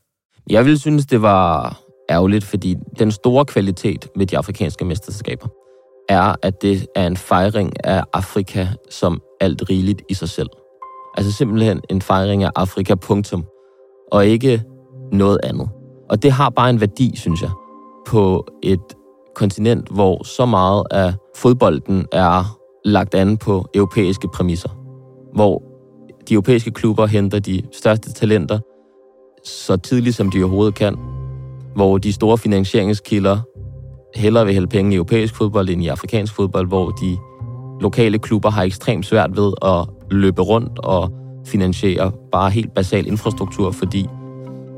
Jeg 0.51 0.65
vil 0.65 0.79
synes, 0.81 1.07
det 1.07 1.23
var 1.23 1.81
ærgerligt, 2.11 2.45
fordi 2.45 2.77
den 2.99 3.13
store 3.13 3.45
kvalitet 3.45 4.09
ved 4.17 4.27
de 4.27 4.39
afrikanske 4.39 4.85
mesterskaber 4.85 5.49
er, 6.09 6.35
at 6.43 6.63
det 6.63 6.87
er 6.97 7.07
en 7.07 7.17
fejring 7.17 7.87
af 7.87 8.05
Afrika 8.13 8.67
som 8.91 9.23
alt 9.41 9.71
rigeligt 9.71 10.03
i 10.09 10.15
sig 10.15 10.29
selv. 10.29 10.49
Altså 11.17 11.33
simpelthen 11.33 11.81
en 11.91 12.03
fejring 12.03 12.43
af 12.45 12.51
Afrika, 12.57 12.95
punktum. 12.95 13.45
Og 14.13 14.27
ikke 14.27 14.63
noget 15.13 15.39
andet. 15.43 15.69
Og 16.11 16.23
det 16.23 16.33
har 16.33 16.51
bare 16.51 16.71
en 16.71 16.81
værdi, 16.81 17.13
synes 17.17 17.43
jeg, 17.43 17.51
på 18.07 18.47
et 18.63 18.95
kontinent, 19.35 19.89
hvor 19.89 20.23
så 20.25 20.47
meget 20.47 20.85
af 20.91 21.15
fodbolden 21.37 22.07
er 22.13 22.59
lagt 22.85 23.15
an 23.15 23.37
på 23.37 23.67
europæiske 23.75 24.29
præmisser. 24.35 24.69
Hvor 25.35 25.63
de 26.29 26.35
europæiske 26.35 26.71
klubber 26.71 27.07
henter 27.07 27.39
de 27.39 27.63
største 27.73 28.13
talenter 28.13 28.59
så 29.45 29.77
tidligt, 29.77 30.17
som 30.17 30.31
de 30.31 30.43
overhovedet 30.43 30.75
kan. 30.75 31.14
Hvor 31.75 31.99
de 31.99 32.13
store 32.13 32.39
finansieringskilder 32.39 33.39
hellere 34.15 34.45
vil 34.45 34.55
hælde 34.55 34.67
penge 34.67 34.93
i 34.93 34.97
europæisk 34.97 35.37
fodbold 35.37 35.69
end 35.69 35.83
i 35.83 35.89
afrikansk 35.89 36.35
fodbold, 36.35 36.69
hvor 36.69 36.91
de 36.91 37.17
lokale 37.81 38.19
klubber 38.19 38.51
har 38.51 38.63
ekstremt 38.63 39.07
svært 39.07 39.37
ved 39.37 39.53
at 39.63 39.87
løbe 40.11 40.43
rundt 40.43 40.79
og 40.79 41.13
finansiere 41.47 42.13
bare 42.33 42.51
helt 42.51 42.75
basal 42.75 43.07
infrastruktur, 43.07 43.71
fordi 43.71 44.07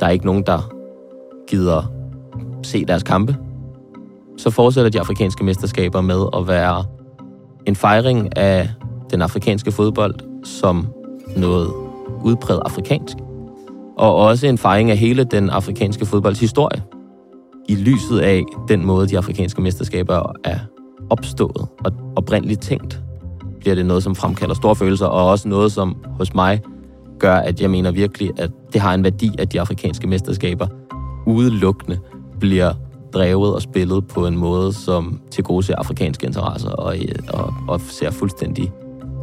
der 0.01 0.07
er 0.07 0.11
ikke 0.11 0.27
nogen, 0.27 0.43
der 0.47 0.73
gider 1.49 1.93
se 2.63 2.85
deres 2.85 3.03
kampe. 3.03 3.37
Så 4.37 4.51
fortsætter 4.51 4.91
de 4.91 5.01
afrikanske 5.01 5.45
mesterskaber 5.45 6.01
med 6.01 6.27
at 6.37 6.49
være 6.49 6.85
en 7.67 7.77
fejring 7.77 8.37
af 8.37 8.69
den 9.11 9.23
afrikanske 9.23 9.73
fodbold 9.73 10.15
som 10.45 10.87
noget 11.37 11.69
udpræget 12.25 12.63
afrikansk, 12.65 13.17
og 13.97 14.17
også 14.17 14.47
en 14.47 14.59
fejring 14.59 14.91
af 14.91 14.97
hele 14.97 15.25
den 15.25 15.51
afrikanske 15.51 16.07
fodbolds 16.07 16.41
historie. 16.41 16.83
I 17.69 17.75
lyset 17.75 18.19
af 18.19 18.45
den 18.69 18.87
måde, 18.87 19.09
de 19.09 19.19
afrikanske 19.19 19.63
mesterskaber 19.63 20.33
er 20.45 20.59
opstået 21.11 21.67
og 21.85 21.93
oprindeligt 22.17 22.61
tænkt, 22.61 23.01
bliver 23.61 23.75
det 23.75 23.87
noget, 23.87 24.03
som 24.03 24.15
fremkalder 24.15 24.55
store 24.55 24.77
følelser, 24.77 25.07
og 25.07 25.31
også 25.31 25.49
noget, 25.49 25.73
som 25.73 25.97
hos 26.19 26.35
mig 26.35 26.61
gør, 27.19 27.35
at 27.35 27.61
jeg 27.61 27.71
mener 27.71 27.91
virkelig, 27.91 28.31
at 28.39 28.51
det 28.73 28.81
har 28.81 28.95
en 28.95 29.05
værdi, 29.05 29.31
at 29.39 29.53
de 29.53 29.61
afrikanske 29.61 30.07
mesterskaber 30.07 30.67
udelukkende 31.27 31.99
bliver 32.41 32.73
drevet 33.15 33.55
og 33.55 33.63
spillet 33.63 34.07
på 34.07 34.27
en 34.27 34.37
måde, 34.37 34.73
som 34.73 35.21
til 35.31 35.45
gode 35.45 35.63
ser 35.63 35.77
afrikanske 35.77 36.27
interesser 36.27 36.71
og, 36.71 36.97
og, 37.29 37.55
og 37.69 37.81
ser 37.81 38.11
fuldstændig 38.11 38.73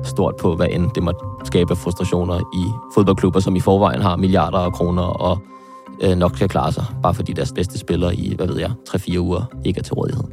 stort 0.03 0.35
på, 0.35 0.55
hvad 0.55 0.67
end 0.71 0.91
det 0.95 1.03
måtte 1.03 1.19
skabe 1.43 1.75
frustrationer 1.75 2.39
i 2.39 2.63
fodboldklubber, 2.95 3.39
som 3.39 3.55
i 3.55 3.59
forvejen 3.59 4.01
har 4.01 4.15
milliarder 4.15 4.57
af 4.57 4.73
kroner 4.73 5.03
og 5.03 5.37
øh, 6.01 6.17
nok 6.17 6.35
skal 6.35 6.49
klare 6.49 6.71
sig, 6.71 6.85
bare 7.03 7.13
fordi 7.13 7.33
deres 7.33 7.51
bedste 7.55 7.77
spillere 7.79 8.15
i, 8.15 8.35
hvad 8.35 8.47
ved 8.47 8.59
jeg, 8.59 8.71
3-4 8.89 9.17
uger 9.17 9.45
ikke 9.65 9.79
er 9.79 9.83
til 9.83 9.93
rådighed. 9.93 10.23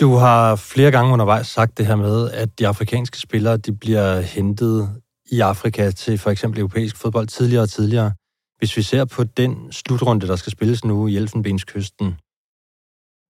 Du 0.00 0.14
har 0.14 0.56
flere 0.56 0.90
gange 0.90 1.12
undervejs 1.12 1.46
sagt 1.46 1.78
det 1.78 1.86
her 1.86 1.96
med, 1.96 2.30
at 2.30 2.58
de 2.58 2.68
afrikanske 2.68 3.18
spillere 3.18 3.56
de 3.56 3.72
bliver 3.76 4.20
hentet 4.20 4.88
i 5.32 5.40
Afrika 5.40 5.90
til 5.90 6.18
for 6.18 6.30
eksempel 6.30 6.60
europæisk 6.60 6.96
fodbold 6.96 7.26
tidligere 7.26 7.62
og 7.62 7.68
tidligere. 7.68 8.12
Hvis 8.58 8.76
vi 8.76 8.82
ser 8.82 9.04
på 9.04 9.24
den 9.24 9.72
slutrunde, 9.72 10.26
der 10.26 10.36
skal 10.36 10.52
spilles 10.52 10.84
nu 10.84 11.06
i 11.06 11.16
Elfenbenskysten, 11.16 12.14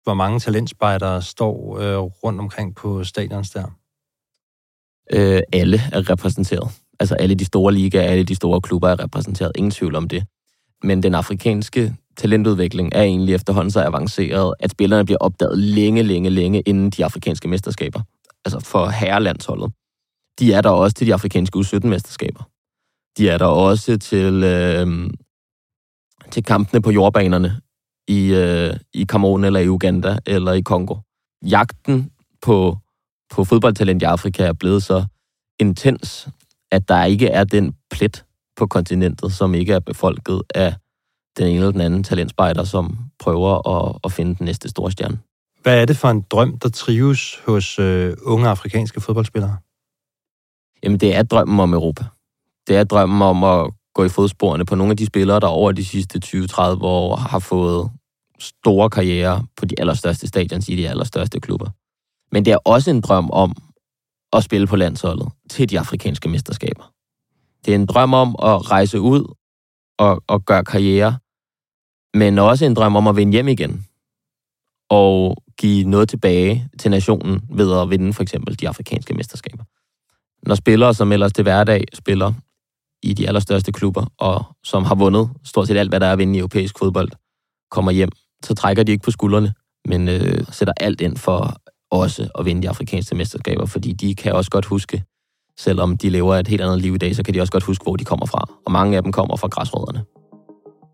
hvor 0.06 0.14
mange 0.14 0.40
talentspejdere 0.40 1.22
står 1.22 1.80
øh, 1.80 1.98
rundt 1.98 2.40
omkring 2.40 2.76
på 2.76 3.04
stadions 3.04 3.50
der? 3.50 3.66
Øh, 5.14 5.42
alle 5.54 5.80
er 5.92 6.10
repræsenteret. 6.10 6.72
Altså 7.00 7.16
alle 7.16 7.36
de 7.36 7.46
store 7.46 7.74
ligaer, 7.74 8.12
alle 8.12 8.24
de 8.24 8.36
store 8.36 8.62
klubber 8.62 8.90
er 8.90 9.04
repræsenteret. 9.04 9.52
Ingen 9.56 9.72
tvivl 9.72 9.96
om 9.96 10.08
det. 10.08 10.24
Men 10.84 11.04
den 11.04 11.16
afrikanske 11.16 11.96
talentudvikling 12.18 12.90
er 12.96 13.02
egentlig 13.02 13.36
efterhånden 13.36 13.72
så 13.72 13.82
avanceret, 13.82 14.54
at 14.60 14.72
spillerne 14.72 15.06
bliver 15.06 15.18
opdaget 15.18 15.58
længe, 15.58 16.04
længe, 16.04 16.30
længe 16.30 16.62
inden 16.62 16.90
de 16.90 17.06
afrikanske 17.06 17.48
mesterskaber. 17.48 18.02
Altså 18.46 18.60
for 18.60 18.88
herrelandsholdet. 18.88 19.72
De 20.40 20.54
er 20.54 20.62
der 20.62 20.70
også 20.70 20.94
til 20.94 21.08
de 21.08 21.14
afrikanske 21.14 21.60
U17-mesterskaber. 21.60 22.44
De 23.18 23.30
er 23.30 23.38
der 23.38 23.46
også 23.46 23.98
til, 23.98 24.44
øh, 24.44 25.10
til 26.32 26.44
kampene 26.44 26.82
på 26.82 26.92
jordbanerne 26.92 27.62
i, 28.08 28.34
øh, 28.34 28.74
i 28.94 29.06
Cameroon 29.06 29.44
eller 29.44 29.60
i 29.60 29.70
Uganda 29.70 30.18
eller 30.26 30.52
i 30.52 30.62
Kongo. 30.62 30.96
Jagten 31.46 32.12
på, 32.42 32.78
på 33.30 33.44
fodboldtalent 33.44 34.02
i 34.02 34.06
Afrika 34.06 34.44
er 34.44 34.54
blevet 34.54 34.84
så 34.84 35.06
intens, 35.60 36.28
at 36.72 36.90
der 36.90 37.04
ikke 37.04 37.28
er 37.28 37.44
den 37.44 37.76
plet 37.92 38.26
på 38.56 38.68
kontinentet, 38.68 39.34
som 39.34 39.54
ikke 39.54 39.74
er 39.74 39.80
befolket 39.80 40.42
af 40.56 40.76
den 41.38 41.48
ene 41.48 41.56
eller 41.56 41.72
den 41.72 41.82
anden 41.82 42.04
talentspejder, 42.04 42.64
som 42.64 42.98
prøver 43.20 43.68
at, 43.70 44.00
at 44.04 44.12
finde 44.12 44.36
den 44.36 44.46
næste 44.46 44.70
store 44.70 44.92
stjerne. 44.92 45.20
Hvad 45.62 45.82
er 45.82 45.86
det 45.86 45.98
for 45.98 46.10
en 46.10 46.22
drøm, 46.22 46.60
der 46.60 46.70
trives 46.70 47.40
hos 47.46 47.80
øh, 47.80 48.18
unge 48.22 48.48
afrikanske 48.50 49.02
fodboldspillere? 49.02 49.58
Jamen, 50.84 51.00
det 51.00 51.16
er 51.16 51.24
drømmen 51.24 51.60
om 51.60 51.74
Europa. 51.74 52.06
Det 52.68 52.76
er 52.76 52.84
drømmen 52.84 53.22
om 53.22 53.44
at 53.44 53.72
gå 53.96 54.04
i 54.04 54.10
fodsporene 54.10 54.66
på 54.66 54.76
nogle 54.76 54.92
af 54.92 54.98
de 54.98 55.06
spillere, 55.06 55.40
der 55.40 55.48
over 55.48 55.72
de 55.72 55.86
sidste 55.86 56.22
20-30 56.26 56.60
år 56.82 57.16
har 57.16 57.40
fået 57.40 57.92
store 58.40 58.90
karriere 58.90 59.46
på 59.58 59.66
de 59.66 59.76
allerstørste 59.80 60.28
stadions 60.28 60.70
i 60.70 60.76
de 60.76 60.90
allerstørste 60.90 61.40
klubber. 61.40 61.70
Men 62.32 62.46
det 62.46 62.54
er 62.54 62.58
også 62.66 62.92
en 62.92 63.02
drøm 63.02 63.30
om 63.32 63.56
at 64.34 64.44
spille 64.44 64.68
på 64.68 64.76
landsholdet 64.76 65.30
til 65.50 65.70
de 65.70 65.80
afrikanske 65.80 66.30
mesterskaber. 66.30 66.92
Det 67.66 67.72
er 67.72 67.76
en 67.76 67.86
drøm 67.86 68.14
om 68.14 68.30
at 68.30 68.72
rejse 68.72 69.00
ud 69.02 69.34
og, 69.98 70.24
og 70.28 70.46
gøre 70.46 70.64
karriere, 70.64 71.18
men 72.14 72.40
også 72.40 72.66
en 72.66 72.74
drøm 72.74 72.96
om 72.96 73.08
at 73.08 73.16
vinde 73.16 73.32
hjem 73.32 73.48
igen 73.48 73.86
og 74.90 75.38
give 75.58 75.90
noget 75.90 76.10
tilbage 76.10 76.70
til 76.80 76.92
nationen 76.92 77.42
ved 77.50 77.80
at 77.80 77.90
vinde 77.90 78.14
for 78.14 78.24
eksempel 78.24 78.60
de 78.60 78.68
afrikanske 78.68 79.14
mesterskaber. 79.14 79.64
Når 80.48 80.56
spillere, 80.56 80.94
som 80.94 81.12
ellers 81.12 81.34
til 81.34 81.44
hverdag 81.44 81.84
spiller 81.94 82.34
i 83.06 83.14
de 83.14 83.28
allerstørste 83.28 83.72
klubber, 83.72 84.06
og 84.20 84.44
som 84.64 84.84
har 84.84 84.96
vundet 84.96 85.30
stort 85.44 85.68
set 85.68 85.78
alt, 85.78 85.92
hvad 85.92 86.00
der 86.00 86.08
er 86.08 86.12
at 86.12 86.18
vinde 86.18 86.36
i 86.36 86.40
europæisk 86.40 86.80
fodbold, 86.80 87.10
kommer 87.72 87.92
hjem, 87.92 88.10
så 88.44 88.54
trækker 88.54 88.84
de 88.84 88.92
ikke 88.92 89.04
på 89.04 89.12
skuldrene, 89.12 89.54
men 89.88 90.10
øh, 90.10 90.44
sætter 90.52 90.74
alt 90.78 91.02
ind 91.02 91.18
for 91.18 91.56
også 91.92 92.30
at 92.40 92.46
vinde 92.46 92.62
de 92.62 92.70
afrikanske 92.70 93.16
mesterskaber, 93.16 93.66
fordi 93.66 93.94
de 93.94 94.16
kan 94.16 94.34
også 94.34 94.52
godt 94.52 94.66
huske, 94.66 95.04
selvom 95.60 95.98
de 95.98 96.10
lever 96.10 96.36
et 96.36 96.48
helt 96.48 96.62
andet 96.62 96.82
liv 96.82 96.96
i 96.96 96.98
dag, 96.98 97.16
så 97.16 97.24
kan 97.24 97.34
de 97.34 97.42
også 97.42 97.52
godt 97.52 97.64
huske, 97.64 97.84
hvor 97.84 97.96
de 97.96 98.06
kommer 98.06 98.26
fra. 98.26 98.50
Og 98.66 98.72
mange 98.72 98.98
af 98.98 99.04
dem 99.04 99.12
kommer 99.12 99.36
fra 99.36 99.48
græsrødderne. 99.48 100.04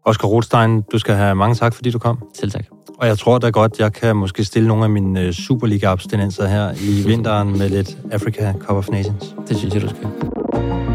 Oscar 0.06 0.28
Rothstein, 0.28 0.82
du 0.82 1.00
skal 1.00 1.16
have 1.16 1.36
mange 1.36 1.56
tak, 1.56 1.74
fordi 1.74 1.92
du 1.92 2.00
kom. 2.00 2.18
Selv 2.34 2.52
tak. 2.52 2.66
Og 3.00 3.08
jeg 3.08 3.18
tror 3.18 3.38
da 3.38 3.50
godt, 3.50 3.80
jeg 3.80 3.94
kan 3.94 4.16
måske 4.16 4.44
stille 4.44 4.68
nogle 4.68 4.84
af 4.84 4.90
mine 4.90 5.22
øh, 5.22 5.34
Superliga-abstinenser 5.34 6.48
her 6.48 6.72
i 6.72 7.08
vinteren 7.08 7.58
med 7.58 7.70
lidt 7.70 7.98
Africa 8.12 8.54
Cup 8.60 8.76
of 8.78 8.90
Nations. 8.90 9.36
Det 9.48 9.58
synes 9.58 9.74
jeg, 9.74 9.82
du 9.82 9.88
skal. 9.90 10.91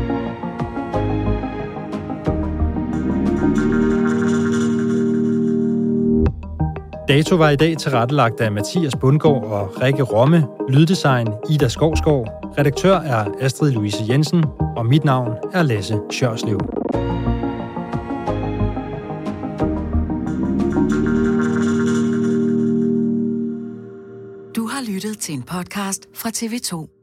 Dato 7.09 7.37
var 7.37 7.51
i 7.51 7.57
dag 7.57 7.79
tilrettelagt 7.79 8.41
af 8.41 8.53
Mathias 8.53 8.97
Bundgaard 9.01 9.45
og 9.45 9.83
Rikke 9.83 10.03
Romme, 10.03 10.47
lyddesign 10.69 11.29
Ida 11.51 11.69
Skovskov, 11.69 12.27
redaktør 12.59 12.97
er 12.97 13.25
Astrid 13.41 13.73
Louise 13.73 14.05
Jensen, 14.09 14.45
og 14.77 14.87
mit 14.87 15.05
navn 15.05 15.33
er 15.53 15.63
Lasse 15.63 16.01
Sjørslev. 16.11 16.59
Du 24.57 24.67
har 24.67 24.93
lyttet 24.93 25.19
til 25.19 25.35
en 25.35 25.43
podcast 25.43 26.09
fra 26.15 26.29
TV2. 26.29 26.96